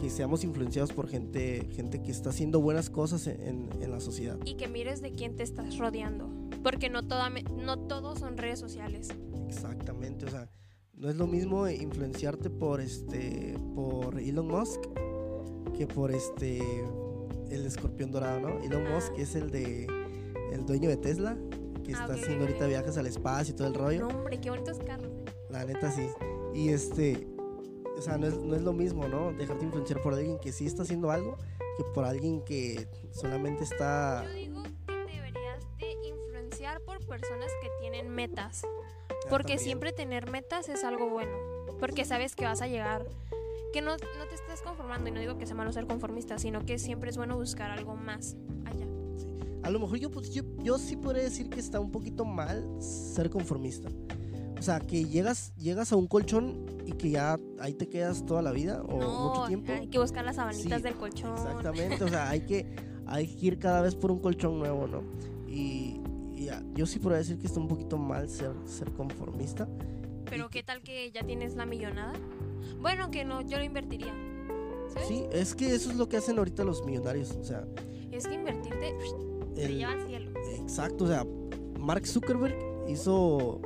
que 0.00 0.08
seamos 0.08 0.44
influenciados 0.44 0.92
por 0.92 1.08
gente, 1.08 1.66
gente 1.72 2.02
que 2.02 2.10
está 2.10 2.30
haciendo 2.30 2.60
buenas 2.60 2.90
cosas 2.90 3.26
en, 3.26 3.68
en- 3.80 3.90
la 3.90 4.00
sociedad. 4.00 4.38
Y 4.44 4.54
que 4.54 4.68
mires 4.68 5.02
de 5.02 5.12
quién 5.12 5.36
te 5.36 5.42
estás 5.42 5.76
rodeando. 5.78 6.30
Porque 6.62 6.88
no, 6.88 7.06
toda, 7.06 7.28
no 7.30 7.78
todos 7.80 8.20
son 8.20 8.36
redes 8.38 8.58
sociales. 8.58 9.08
Exactamente, 9.48 10.24
o 10.26 10.30
sea, 10.30 10.48
no 10.94 11.10
es 11.10 11.16
lo 11.16 11.26
mismo 11.26 11.68
influenciarte 11.68 12.48
por 12.50 12.80
este, 12.80 13.54
por 13.74 14.18
Elon 14.18 14.46
Musk 14.48 14.80
que 15.76 15.86
por 15.86 16.10
este, 16.12 16.60
el 17.50 17.66
escorpión 17.66 18.10
dorado, 18.12 18.40
¿no? 18.40 18.58
Elon 18.62 18.86
Ah. 18.86 18.94
Musk 18.94 19.12
es 19.18 19.34
el 19.34 19.50
de, 19.50 19.86
el 20.52 20.64
dueño 20.66 20.88
de 20.88 20.96
Tesla, 20.96 21.36
que 21.84 21.94
Ah, 21.94 22.02
está 22.02 22.14
haciendo 22.14 22.44
ahorita 22.44 22.66
viajes 22.66 22.96
al 22.96 23.06
espacio 23.06 23.54
y 23.54 23.56
todo 23.56 23.68
el 23.68 23.74
rollo. 23.74 24.00
No, 24.02 24.08
hombre, 24.08 24.40
qué 24.40 24.50
bonitos 24.50 24.78
carros. 24.78 25.08
eh. 25.26 25.32
La 25.50 25.64
neta 25.64 25.90
sí. 25.90 26.06
Y 26.54 26.68
este, 26.70 27.26
o 27.98 28.00
sea, 28.00 28.16
no 28.18 28.26
es, 28.26 28.36
no 28.38 28.54
es 28.54 28.62
lo 28.62 28.72
mismo, 28.72 29.08
¿no? 29.08 29.32
Dejarte 29.32 29.64
influenciar 29.64 30.00
por 30.02 30.14
alguien 30.14 30.38
que 30.38 30.52
sí 30.52 30.66
está 30.66 30.82
haciendo 30.82 31.10
algo 31.10 31.36
que 31.76 31.84
por 31.94 32.04
alguien 32.04 32.42
que 32.44 32.86
solamente 33.12 33.64
está... 33.64 34.22
Yo 34.24 34.32
digo 34.34 34.62
que 34.86 34.94
deberías 34.94 35.64
de 35.78 35.92
influenciar 36.08 36.80
por 36.82 36.98
personas 37.06 37.50
que 37.62 37.68
tienen 37.80 38.10
metas. 38.10 38.62
Ah, 38.64 39.14
Porque 39.30 39.54
también. 39.54 39.58
siempre 39.60 39.92
tener 39.92 40.30
metas 40.30 40.68
es 40.68 40.84
algo 40.84 41.08
bueno. 41.08 41.32
Porque 41.80 42.04
sabes 42.04 42.36
que 42.36 42.44
vas 42.44 42.60
a 42.60 42.66
llegar. 42.66 43.06
Que 43.72 43.80
no, 43.80 43.92
no 43.92 44.26
te 44.28 44.34
estés 44.34 44.60
conformando. 44.62 45.08
Y 45.08 45.12
no 45.12 45.20
digo 45.20 45.38
que 45.38 45.46
sea 45.46 45.54
malo 45.56 45.72
ser 45.72 45.86
conformista, 45.86 46.38
sino 46.38 46.64
que 46.66 46.78
siempre 46.78 47.08
es 47.08 47.16
bueno 47.16 47.36
buscar 47.36 47.70
algo 47.70 47.96
más. 47.96 48.36
A 49.62 49.70
lo 49.70 49.78
mejor 49.80 49.98
yo, 49.98 50.10
pues, 50.10 50.30
yo, 50.30 50.42
yo 50.62 50.78
sí 50.78 50.96
podría 50.96 51.22
decir 51.22 51.48
que 51.48 51.60
está 51.60 51.78
un 51.80 51.90
poquito 51.90 52.24
mal 52.24 52.64
ser 52.80 53.30
conformista. 53.30 53.88
O 54.58 54.62
sea, 54.62 54.78
que 54.80 55.04
llegas, 55.04 55.52
llegas 55.56 55.92
a 55.92 55.96
un 55.96 56.06
colchón 56.06 56.66
y 56.86 56.92
que 56.92 57.10
ya 57.10 57.36
ahí 57.58 57.74
te 57.74 57.88
quedas 57.88 58.24
toda 58.24 58.42
la 58.42 58.52
vida 58.52 58.82
o 58.82 58.98
no, 59.00 59.28
mucho 59.28 59.46
tiempo. 59.48 59.72
hay 59.72 59.88
que 59.88 59.98
buscar 59.98 60.24
las 60.24 60.36
sabanitas 60.36 60.78
Sí, 60.78 60.82
del 60.82 60.94
colchón. 60.94 61.32
Exactamente, 61.32 62.04
o 62.04 62.08
sea, 62.08 62.28
hay 62.30 62.42
que, 62.42 62.76
hay 63.06 63.26
que 63.26 63.46
ir 63.46 63.58
cada 63.58 63.80
vez 63.82 63.94
por 63.96 64.12
un 64.12 64.20
colchón 64.20 64.58
nuevo, 64.60 64.86
¿no? 64.86 65.02
Y, 65.48 66.00
y 66.32 66.44
ya, 66.46 66.62
yo 66.74 66.86
sí 66.86 66.98
podría 67.00 67.18
decir 67.18 67.38
que 67.38 67.46
está 67.48 67.58
un 67.58 67.66
poquito 67.68 67.98
mal 67.98 68.28
ser, 68.28 68.52
ser 68.66 68.92
conformista. 68.92 69.68
Pero 70.26 70.48
qué 70.48 70.62
tal 70.62 70.80
que 70.82 71.10
ya 71.10 71.24
tienes 71.24 71.56
la 71.56 71.66
millonada. 71.66 72.12
Bueno, 72.80 73.10
que 73.10 73.24
no, 73.24 73.40
yo 73.42 73.58
lo 73.58 73.64
invertiría. 73.64 74.14
¿Sabes? 74.94 75.08
Sí, 75.08 75.24
es 75.32 75.54
que 75.56 75.74
eso 75.74 75.90
es 75.90 75.96
lo 75.96 76.08
que 76.08 76.16
hacen 76.18 76.38
ahorita 76.38 76.62
los 76.64 76.84
millonarios, 76.86 77.32
o 77.32 77.42
sea, 77.44 77.66
Es 78.12 78.26
que 78.28 78.34
invertirte 78.34 78.94
te 79.54 79.74
lleva 79.74 79.92
al 79.92 80.06
cielo. 80.06 80.30
exacto, 80.60 81.04
o 81.04 81.06
sea, 81.08 81.26
Mark 81.78 82.06
Zuckerberg 82.06 82.56
hizo, 82.88 83.60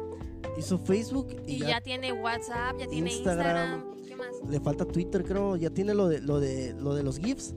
hizo 0.58 0.78
Facebook 0.78 1.36
y, 1.46 1.54
Y 1.54 1.58
ya, 1.60 1.68
ya, 1.68 1.80
tiene 1.80 2.12
WhatsApp, 2.12 2.78
ya 2.78 2.86
tiene 2.86 3.12
Instagram. 3.12 3.80
Instagram. 3.80 4.06
¿Qué 4.06 4.16
más? 4.16 4.28
le 4.48 4.60
falta 4.60 4.84
Twitter, 4.84 5.24
creo, 5.24 5.56
ya 5.56 5.70
tiene 5.70 5.94
lo 5.94 6.08
de 6.08 6.20
lo 6.20 6.40
de 6.40 6.74
lo 6.74 6.94
de 6.94 7.02
los 7.02 7.18
GIFs. 7.18 7.54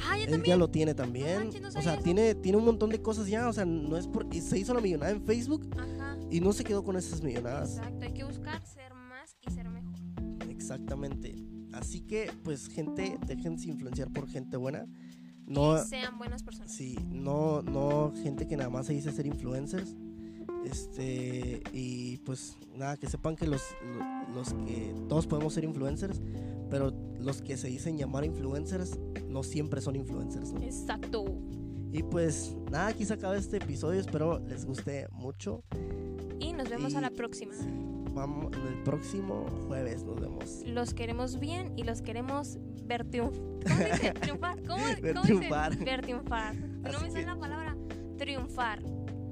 Ah, 0.00 0.16
ya 0.16 0.24
Él 0.24 0.30
también. 0.30 0.44
ya 0.44 0.56
lo 0.56 0.70
tiene 0.70 0.94
también. 0.94 1.38
manches, 1.38 1.60
no 1.60 1.68
o 1.68 1.70
sea, 1.72 1.94
eso. 1.94 2.02
tiene, 2.04 2.34
tiene 2.36 2.56
un 2.58 2.64
montón 2.64 2.90
de 2.90 3.02
cosas 3.02 3.26
ya. 3.26 3.48
O 3.48 3.52
sea, 3.52 3.64
no 3.64 3.96
es 3.96 4.06
por. 4.06 4.26
y 4.32 4.40
se 4.40 4.56
hizo 4.58 4.72
la 4.72 4.80
millonada 4.80 5.10
en 5.10 5.24
Facebook 5.24 5.68
Ajá. 5.76 6.16
y 6.30 6.40
no 6.40 6.52
se 6.52 6.62
quedó 6.62 6.84
con 6.84 6.96
esas 6.96 7.20
millonadas. 7.22 7.78
Exacto, 7.78 8.04
hay 8.04 8.12
que 8.12 8.22
buscar 8.24 8.64
ser 8.64 8.94
más 8.94 9.36
y 9.40 9.50
ser 9.50 9.68
mejor. 9.68 9.98
Exactamente. 10.48 11.34
Así 11.72 12.00
que, 12.00 12.30
pues, 12.44 12.68
gente, 12.68 13.18
déjense 13.26 13.68
influenciar 13.68 14.10
por 14.12 14.28
gente 14.28 14.56
buena. 14.56 14.86
No, 15.48 15.82
sean 15.84 16.18
buenas 16.18 16.42
personas. 16.42 16.72
sí, 16.72 16.96
no, 17.10 17.62
no 17.62 18.12
gente 18.22 18.46
que 18.46 18.56
nada 18.56 18.70
más 18.70 18.86
se 18.86 18.92
dice 18.92 19.10
ser 19.12 19.26
influencers. 19.26 19.96
Este, 20.64 21.62
y 21.72 22.18
pues 22.18 22.56
nada, 22.76 22.96
que 22.96 23.06
sepan 23.08 23.36
que 23.36 23.46
los, 23.46 23.62
lo- 23.84 24.34
los 24.34 24.52
que 24.66 24.94
todos 25.08 25.26
podemos 25.26 25.54
ser 25.54 25.64
influencers, 25.64 26.20
pero 26.68 26.92
los 27.20 27.40
que 27.42 27.56
se 27.56 27.68
dicen 27.68 27.96
llamar 27.96 28.24
influencers 28.24 28.98
no 29.28 29.42
siempre 29.42 29.80
son 29.80 29.96
influencers, 29.96 30.52
¿no? 30.52 30.60
Exacto. 30.62 31.24
Y 31.92 32.02
pues 32.02 32.54
nada, 32.70 32.88
aquí 32.88 33.04
se 33.06 33.14
acaba 33.14 33.36
este 33.36 33.56
episodio, 33.58 33.98
espero 34.00 34.40
les 34.40 34.66
guste 34.66 35.06
mucho. 35.12 35.62
Y 36.38 36.52
nos 36.52 36.68
vemos 36.68 36.94
a 36.94 37.00
la 37.00 37.10
próxima. 37.10 37.54
Sí, 37.54 37.64
vamos, 38.18 38.52
el 38.68 38.82
próximo 38.82 39.46
jueves 39.66 40.04
nos 40.04 40.20
vemos. 40.20 40.62
Los 40.66 40.94
queremos 40.94 41.38
bien 41.40 41.72
y 41.76 41.84
los 41.84 42.02
queremos 42.02 42.58
ver 42.84 43.04
triunfar. 43.04 43.42
¿Cómo 43.66 43.78
dice? 43.92 44.12
Triunfar. 44.20 44.62
¿Cómo, 44.62 44.84
Ver 45.02 45.14
cómo 45.14 45.24
triunfar. 45.24 45.72
dice? 45.72 45.84
Ver 45.84 46.02
triunfar. 46.02 46.54
No 46.56 46.88
Así 46.88 47.04
me 47.04 47.10
sale 47.10 47.24
que- 47.24 47.26
la 47.26 47.36
palabra. 47.38 47.76
Triunfar. 48.16 48.82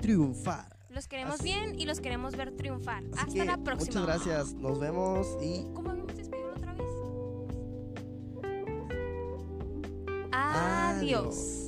Triunfar. 0.01 0.77
Los 0.91 1.09
queremos 1.09 1.35
Así- 1.35 1.45
bien 1.45 1.79
y 1.79 1.85
los 1.87 2.01
queremos 2.01 2.37
ver 2.37 2.53
triunfar. 2.57 3.05
Así 3.13 3.19
Hasta 3.19 3.33
que 3.33 3.45
la 3.45 3.59
próxima. 3.59 4.01
Muchas 4.01 4.07
gracias, 4.25 4.55
nos 4.55 4.79
vemos 4.81 5.27
y 5.43 5.65
¿Cómo 5.75 5.91
habíamos 5.91 6.17
despedido 6.17 6.51
otra 6.57 6.73
vez? 6.75 6.87
Adiós. 10.33 10.97
Adiós. 11.03 11.66